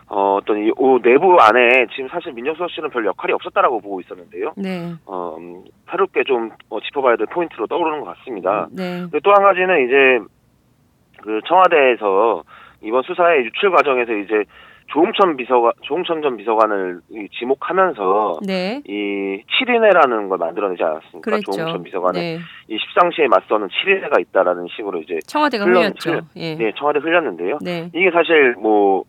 어, 0.08 0.36
어떤 0.36 0.64
이 0.64 0.70
오, 0.76 1.00
내부 1.00 1.36
안에 1.40 1.86
지금 1.94 2.08
사실 2.08 2.32
민정수석실은 2.32 2.90
별 2.90 3.04
역할이 3.06 3.32
없었다라고 3.34 3.80
보고 3.80 4.00
있었는데요. 4.00 4.52
네. 4.56 4.92
어, 5.04 5.36
음, 5.38 5.64
새롭게 5.90 6.22
좀 6.24 6.50
어, 6.70 6.80
짚어봐야 6.80 7.16
될 7.16 7.26
포인트로 7.26 7.66
떠오르는 7.66 8.00
것 8.00 8.16
같습니다. 8.16 8.68
네. 8.70 9.06
또한 9.22 9.42
가지는 9.42 9.84
이제 9.84 10.24
그 11.22 11.40
청와대에서 11.46 12.44
이번 12.82 13.02
수사의 13.02 13.46
유출 13.46 13.70
과정에서 13.70 14.12
이제 14.12 14.44
조홍천 14.88 15.36
비서관, 15.36 15.72
조홍천 15.82 16.22
전 16.22 16.36
비서관을 16.36 17.00
이 17.10 17.28
지목하면서 17.38 18.40
네. 18.46 18.80
이 18.86 19.42
7인회라는 19.60 20.28
걸 20.28 20.38
만들어내지 20.38 20.82
않았습니까? 20.82 21.20
그랬죠. 21.30 21.52
조홍천 21.52 21.82
비서관은 21.82 22.20
네. 22.20 22.38
이 22.68 22.78
십상시에 22.78 23.26
맞서는 23.28 23.68
7인회가 23.68 24.20
있다라는 24.20 24.66
식으로 24.76 25.00
이제 25.02 25.18
청와대가 25.26 25.64
흘렸죠. 25.64 26.10
흘려- 26.12 26.20
예. 26.36 26.54
네, 26.54 26.72
청와대 26.76 27.00
흘렸는데요. 27.00 27.58
네. 27.62 27.90
이게 27.94 28.10
사실 28.12 28.54
뭐 28.58 29.04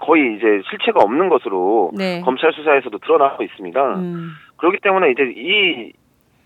거의 0.00 0.36
이제 0.36 0.60
실체가 0.68 1.00
없는 1.00 1.30
것으로 1.30 1.92
네. 1.96 2.20
검찰 2.20 2.52
수사에서도 2.52 2.98
드러나고 2.98 3.42
있습니다. 3.42 3.94
음. 3.96 4.32
그렇기 4.58 4.78
때문에 4.82 5.10
이제 5.12 5.22
이, 5.34 5.92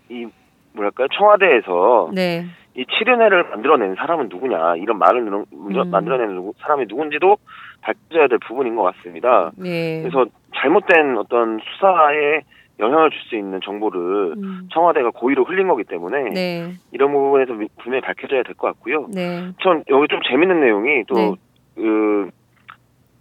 이, 0.09 0.25
뭐랄까요, 0.73 1.07
청와대에서 1.09 2.11
네. 2.15 2.45
이 2.75 2.85
7인회를 2.85 3.49
만들어낸 3.49 3.93
사람은 3.95 4.29
누구냐, 4.29 4.77
이런 4.77 4.97
말을 4.97 5.25
누- 5.25 5.45
음. 5.53 5.89
만들어낸 5.91 6.51
사람이 6.59 6.85
누군지도 6.87 7.37
밝혀져야 7.83 8.27
될 8.27 8.39
부분인 8.39 8.75
것 8.75 8.83
같습니다. 8.83 9.51
네. 9.57 10.01
그래서 10.01 10.25
잘못된 10.55 11.17
어떤 11.17 11.59
수사에 11.59 12.41
영향을 12.79 13.11
줄 13.11 13.19
수 13.29 13.35
있는 13.35 13.59
정보를 13.63 14.33
음. 14.37 14.67
청와대가 14.73 15.11
고의로 15.11 15.43
흘린 15.43 15.67
거기 15.67 15.83
때문에 15.83 16.31
네. 16.31 16.73
이런 16.91 17.11
부분에서 17.11 17.53
미- 17.53 17.67
분명히 17.81 18.01
밝혀져야 18.01 18.43
될 18.43 18.55
것 18.55 18.67
같고요. 18.67 19.07
네. 19.13 19.51
전 19.61 19.83
여기 19.89 20.07
좀 20.07 20.19
재밌는 20.27 20.59
내용이 20.59 21.03
또, 21.07 21.15
네. 21.15 21.31
그, 21.75 22.29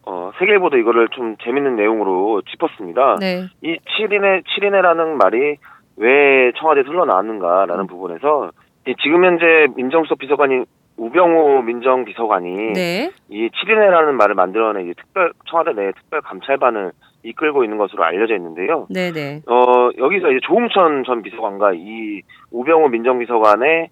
어, 0.05 0.33
세계일보도 0.39 0.79
이거를 0.79 1.09
좀 1.09 1.37
재밌는 1.45 1.77
내용으로 1.77 2.43
짚었습니다. 2.51 3.17
네. 3.21 3.47
이 3.63 3.77
7인회, 3.77 4.43
7인회라는 4.47 5.17
말이 5.23 5.57
왜 5.97 6.53
청와대에서 6.57 6.89
흘러나왔는가라는 6.91 7.85
음. 7.85 7.87
부분에서 7.87 8.51
이 8.87 8.95
지금 9.03 9.25
현재 9.25 9.69
민정수석 9.77 10.19
비서관인 10.19 10.65
우병우 10.97 11.63
민정비서관이 11.63 12.73
네. 12.75 13.11
이 13.29 13.49
7인회라는 13.49 14.13
말을 14.13 14.35
만들어낸 14.35 14.89
이 14.89 14.95
특별, 14.95 15.33
청와대 15.49 15.73
내 15.73 15.93
특별 15.93 16.21
감찰반을 16.21 16.93
이끌고 17.25 17.65
있는 17.65 17.79
것으로 17.79 18.05
알려져 18.05 18.35
있는데요. 18.37 18.87
네. 18.91 19.13
네. 19.13 19.41
어, 19.47 19.91
여기서 19.97 20.31
이제 20.31 20.41
조홍천 20.43 21.05
전 21.05 21.23
비서관과 21.23 21.73
이 21.75 22.23
우병우 22.51 22.89
민정비서관의 22.89 23.89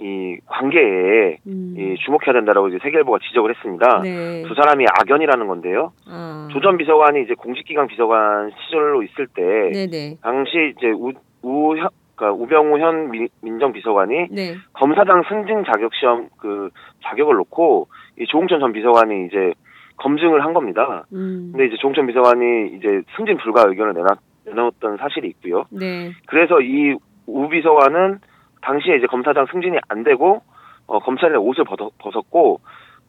이 0.00 0.38
관계에 0.46 1.38
음. 1.46 1.74
이 1.76 1.94
주목해야 2.04 2.32
된다라고 2.32 2.68
이제 2.68 2.78
세계일보가 2.82 3.18
지적을 3.28 3.54
했습니다. 3.54 4.00
네. 4.02 4.42
두 4.48 4.54
사람이 4.54 4.86
악연이라는 4.98 5.46
건데요. 5.46 5.92
어. 6.08 6.48
조전 6.52 6.78
비서관이 6.78 7.22
이제 7.22 7.34
공직기강 7.34 7.86
비서관 7.86 8.50
시절로 8.64 9.02
있을 9.02 9.26
때 9.26 9.42
네. 9.42 9.86
네. 9.86 10.16
당시 10.22 10.72
이제 10.76 10.90
우, 10.90 11.12
우, 11.42 11.74
그러니까 12.20 12.42
우병우 12.42 12.78
현 12.78 13.10
민, 13.10 13.28
민정비서관이 13.42 14.28
네. 14.30 14.54
검사장 14.74 15.22
승진 15.28 15.64
자격 15.64 15.94
시험 15.94 16.28
그 16.36 16.70
자격을 17.04 17.34
놓고 17.36 17.88
이 18.18 18.26
조홍천 18.26 18.60
전 18.60 18.72
비서관이 18.72 19.26
이제 19.26 19.54
검증을 19.96 20.44
한 20.44 20.52
겁니다. 20.54 21.04
음. 21.12 21.50
근데 21.52 21.66
이제 21.66 21.76
조홍천 21.80 22.06
비서관이 22.06 22.76
이제 22.76 23.02
승진 23.16 23.36
불가 23.38 23.64
의견을 23.66 23.94
내놨, 23.94 24.18
내놓았던 24.46 24.98
사실이 24.98 25.28
있고요. 25.28 25.64
네. 25.70 26.12
그래서 26.26 26.60
이 26.60 26.96
우 27.30 27.48
비서관은 27.48 28.18
당시에 28.62 28.96
이제 28.96 29.06
검사장 29.06 29.46
승진이 29.50 29.78
안 29.88 30.02
되고 30.02 30.42
어, 30.86 30.98
검찰의 30.98 31.36
옷을 31.38 31.64
벗어, 31.64 31.90
벗었고 31.98 32.60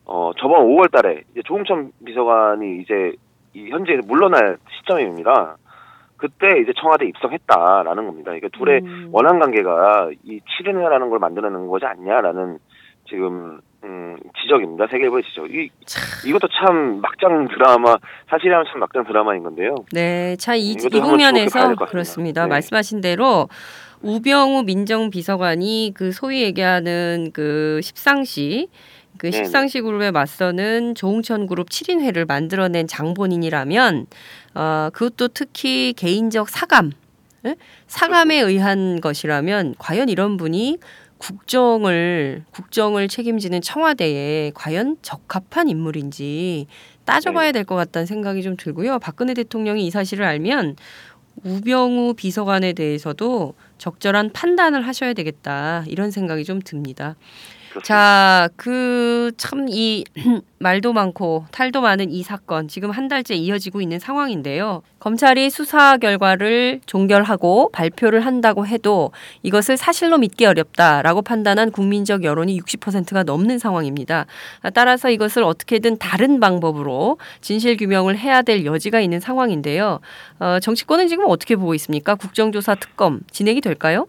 어, 0.06 0.32
저번 0.38 0.68
5월달에 0.68 1.24
이제 1.32 1.42
조홍천 1.44 1.92
비서관이 2.06 2.82
이제 2.82 3.14
이 3.54 3.70
현재 3.70 4.00
물러날 4.08 4.58
시점입니다. 4.78 5.58
그때 6.22 6.60
이제 6.62 6.72
청와대 6.80 7.06
에 7.06 7.10
입성했다라는 7.10 8.06
겁니다. 8.06 8.34
이게 8.36 8.48
둘의 8.50 8.82
음. 8.84 9.10
원한 9.12 9.40
관계가 9.40 10.12
이 10.24 10.40
7인회라는 10.40 11.10
걸 11.10 11.18
만들어내는 11.18 11.68
거지 11.68 11.86
않냐라는 11.86 12.60
지금 13.10 13.60
음, 13.84 14.16
지적입니다. 14.40 14.86
세계일보의 14.92 15.24
지적. 15.24 15.50
이 15.54 15.70
이것도 16.28 16.48
참 16.50 17.02
막장 17.02 17.48
드라마 17.48 17.98
사실이라면 18.30 18.68
참 18.72 18.80
막장 18.80 19.04
드라마인 19.04 19.42
건데요. 19.42 19.76
네, 19.92 20.36
자, 20.38 20.54
이, 20.54 20.74
이 20.74 21.00
국면에서. 21.00 21.76
그렇습니다. 21.76 22.44
네. 22.44 22.50
말씀하신 22.50 23.02
대로 23.02 23.50
우병우 24.04 24.64
민정비서관이 24.64 25.94
그 25.96 26.12
소위 26.12 26.44
얘기하는 26.44 27.32
그 27.34 27.80
십상시 27.82 28.70
그 29.22 29.30
네네. 29.30 29.44
십상시 29.44 29.82
그룹에 29.82 30.10
맞서는 30.10 30.96
조홍천 30.96 31.46
그룹 31.46 31.70
7인회를 31.70 32.28
만들어낸 32.28 32.88
장본인이라면 32.88 34.08
어, 34.56 34.90
그것도 34.92 35.28
특히 35.28 35.94
개인적 35.96 36.50
사감, 36.50 36.92
예? 37.46 37.56
사감에 37.86 38.40
의한 38.40 39.00
것이라면 39.00 39.76
과연 39.78 40.10
이런 40.10 40.38
분이 40.38 40.80
국정을 41.20 42.46
국정을 42.50 43.08
책임지는 43.08 43.62
청와대에 43.62 44.54
과연 44.56 44.98
적합한 45.04 45.70
인물인지 45.70 46.66
따져봐야 47.06 47.52
될 47.52 47.64
것 47.64 47.76
같다는 47.76 48.08
생각이 48.08 48.42
좀 48.42 48.58
들고요. 48.58 48.98
박근혜 48.98 49.36
대통령이 49.36 49.86
이 49.86 49.92
사실을 49.92 50.26
알면 50.26 50.78
우병우 51.44 52.16
비서관에 52.16 52.74
대해서도 52.74 53.54
적절한 53.78 54.32
판단을 54.34 54.88
하셔야 54.88 55.14
되겠다 55.14 55.84
이런 55.88 56.10
생각이 56.10 56.44
좀 56.44 56.60
듭니다. 56.60 57.16
자, 57.80 58.50
그 58.58 59.32
참 59.38 59.68
이 59.70 60.04
말도 60.60 60.92
많고 60.94 61.46
탈도 61.52 61.82
많은 61.82 62.12
이 62.12 62.22
사건 62.22 62.68
지금 62.68 62.92
한 62.92 63.08
달째 63.08 63.34
이어지고 63.34 63.82
있는 63.82 63.98
상황인데요. 63.98 64.84
검찰이 65.00 65.50
수사 65.50 65.98
결과를 65.98 66.82
종결하고 66.86 67.70
발표를 67.72 68.26
한다고 68.26 68.68
해도 68.68 69.12
이것을 69.44 69.78
사실로 69.78 70.18
믿기 70.18 70.46
어렵다라고 70.46 71.22
판단한 71.22 71.72
국민적 71.72 72.24
여론이 72.24 72.60
60%가 72.60 73.24
넘는 73.24 73.58
상황입니다. 73.58 74.26
따라서 74.74 75.10
이것을 75.10 75.44
어떻게든 75.44 75.98
다른 75.98 76.40
방법으로 76.40 77.18
진실 77.40 77.78
규명을 77.78 78.18
해야 78.18 78.42
될 78.42 78.66
여지가 78.66 79.00
있는 79.00 79.20
상황인데요. 79.22 80.00
어, 80.40 80.60
정치권은 80.60 81.08
지금 81.08 81.26
어떻게 81.28 81.56
보고 81.56 81.74
있습니까? 81.76 82.16
국정조사 82.16 82.76
특검 82.76 83.22
진행이 83.32 83.62
될까요? 83.62 84.06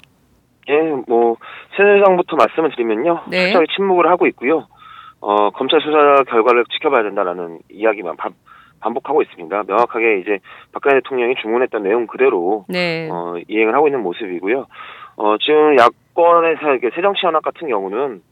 예, 0.68 0.80
뭐 1.08 1.36
새누리당부터 1.76 2.36
말씀을 2.36 2.70
드리면요, 2.70 3.22
네. 3.30 3.52
철저히 3.52 3.66
침묵을 3.74 4.06
하고 4.06 4.26
있고요. 4.28 4.66
어, 5.20 5.50
검찰 5.50 5.80
수사 5.80 6.24
결과를 6.24 6.64
지켜봐야 6.72 7.02
된다라는 7.04 7.60
이야기만 7.70 8.16
반, 8.16 8.32
반복하고 8.80 9.22
있습니다. 9.22 9.62
명확하게 9.66 10.18
이제 10.18 10.38
박근혜 10.72 10.96
대통령이 10.96 11.36
주문했던 11.40 11.82
내용 11.82 12.06
그대로 12.06 12.64
네. 12.68 13.08
어, 13.10 13.34
이행을 13.48 13.74
하고 13.74 13.88
있는 13.88 14.02
모습이고요. 14.02 14.66
어, 15.16 15.38
지금 15.38 15.76
야권에서 15.78 16.70
이렇게 16.72 16.90
새정치연합 16.94 17.42
같은 17.42 17.68
경우는 17.68 18.22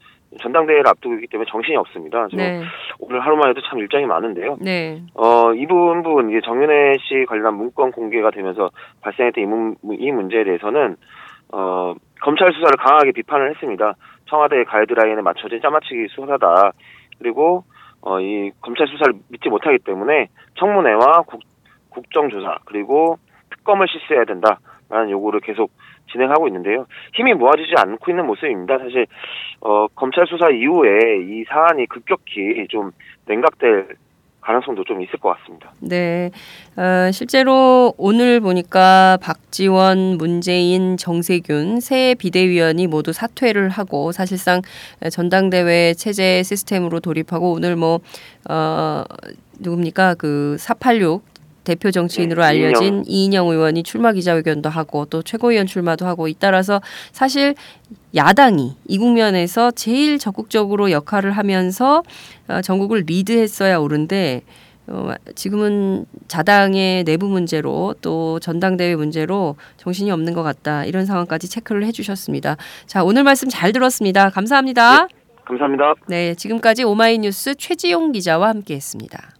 전당대회를 0.41 0.87
앞두고 0.87 1.15
있기 1.17 1.27
때문에 1.27 1.49
정신이 1.51 1.77
없습니다. 1.77 2.29
지금 2.29 2.45
네. 2.45 2.63
오늘 3.01 3.21
하루만 3.21 3.51
해도 3.51 3.61
참 3.69 3.79
일정이 3.81 4.07
많은데요. 4.07 4.59
네. 4.61 5.03
어, 5.15 5.53
이 5.55 5.67
부분, 5.67 6.31
이제 6.31 6.41
정윤회 6.45 6.99
씨 7.01 7.25
관련 7.27 7.57
문건 7.57 7.91
공개가 7.93 8.31
되면서 8.31 8.71
발생했던 9.01 9.43
이, 9.43 9.47
문, 9.47 9.77
이 9.99 10.13
문제에 10.13 10.45
대해서는, 10.45 10.97
어, 11.53 11.95
검찰 12.21 12.53
수사를 12.53 12.77
강하게 12.79 13.13
비판을 13.13 13.51
했습니다. 13.51 13.95
청와대의 14.27 14.65
가이드라인에 14.65 15.23
맞춰진 15.23 15.61
짜맞추기 15.61 16.09
수사다. 16.11 16.73
그리고, 17.19 17.65
어, 18.03 18.21
이 18.21 18.51
검찰 18.61 18.87
수사를 18.87 19.15
믿지 19.29 19.49
못하기 19.49 19.79
때문에 19.85 20.29
청문회와 20.59 21.23
국, 21.27 21.41
국정조사, 21.91 22.59
그리고 22.65 23.19
특검을 23.51 23.89
실시해야 23.89 24.25
된다라는 24.25 25.11
요구를 25.11 25.41
계속 25.41 25.71
진행하고 26.13 26.49
있는데요. 26.49 26.87
힘이 27.15 27.35
모아지지 27.35 27.75
않고 27.79 28.11
있는 28.11 28.27
모습입니다. 28.27 28.79
사실, 28.79 29.07
어, 29.61 29.87
검찰 29.89 30.27
수사 30.27 30.51
이후에 30.51 31.19
이 31.23 31.45
사안이 31.45 31.87
급격히 31.87 32.67
좀 32.69 32.91
냉각될 33.27 33.89
가능성도 34.41 34.85
좀 34.85 35.03
있을 35.03 35.19
것 35.19 35.37
같습니다. 35.39 35.73
네. 35.81 36.31
어, 36.77 37.11
실제로 37.13 37.95
오늘 37.97 38.41
보니까 38.41 39.19
박지원, 39.21 40.17
문재인, 40.19 40.97
정세균 40.97 41.81
세 41.81 42.15
비대위원이 42.19 42.87
모두 42.87 43.13
사퇴를 43.13 43.69
하고 43.69 44.13
사실상 44.13 44.63
전당대회 45.11 45.95
체제 45.95 46.43
시스템으로 46.43 47.01
돌입하고 47.01 47.53
오늘 47.53 47.77
뭐, 47.77 48.01
어, 48.49 49.05
누굽니까? 49.61 50.15
그 50.15 50.57
486 50.59 51.30
대표 51.71 51.93
정치인으로 51.93 52.43
네, 52.43 52.49
알려진 52.49 53.05
이인영 53.07 53.47
의원이 53.47 53.85
출마 53.85 54.13
기자회견도 54.13 54.69
하고 54.69 55.05
또 55.05 55.23
최고위원 55.23 55.69
출마도 55.69 56.05
하고 56.05 56.27
잇따라서 56.27 56.81
사실 57.13 57.55
야당이 58.17 58.75
이 58.89 58.99
국면에서 58.99 59.71
제일 59.71 60.19
적극적으로 60.19 60.91
역할을 60.91 61.31
하면서 61.31 62.03
어, 62.49 62.61
전국을 62.61 63.05
리드했어야 63.07 63.79
옳은데 63.79 64.43
어, 64.89 65.13
지금은 65.37 66.07
자당의 66.27 67.05
내부 67.05 67.29
문제로 67.29 67.95
또 68.03 68.41
전당대회 68.41 68.97
문제로 68.97 69.55
정신이 69.77 70.11
없는 70.11 70.35
것 70.35 70.43
같다 70.43 70.85
이런 70.85 71.07
상황까지 71.07 71.49
체크를 71.49 71.85
해주셨습니다. 71.85 72.57
자 72.87 73.05
오늘 73.05 73.23
말씀 73.23 73.49
잘 73.49 73.71
들었습니다. 73.71 74.31
감사합니다. 74.31 75.07
감사합니다. 75.45 75.95
네 76.09 76.35
지금까지 76.35 76.83
오마이뉴스 76.83 77.55
최지용 77.55 78.11
기자와 78.11 78.49
함께했습니다. 78.49 79.40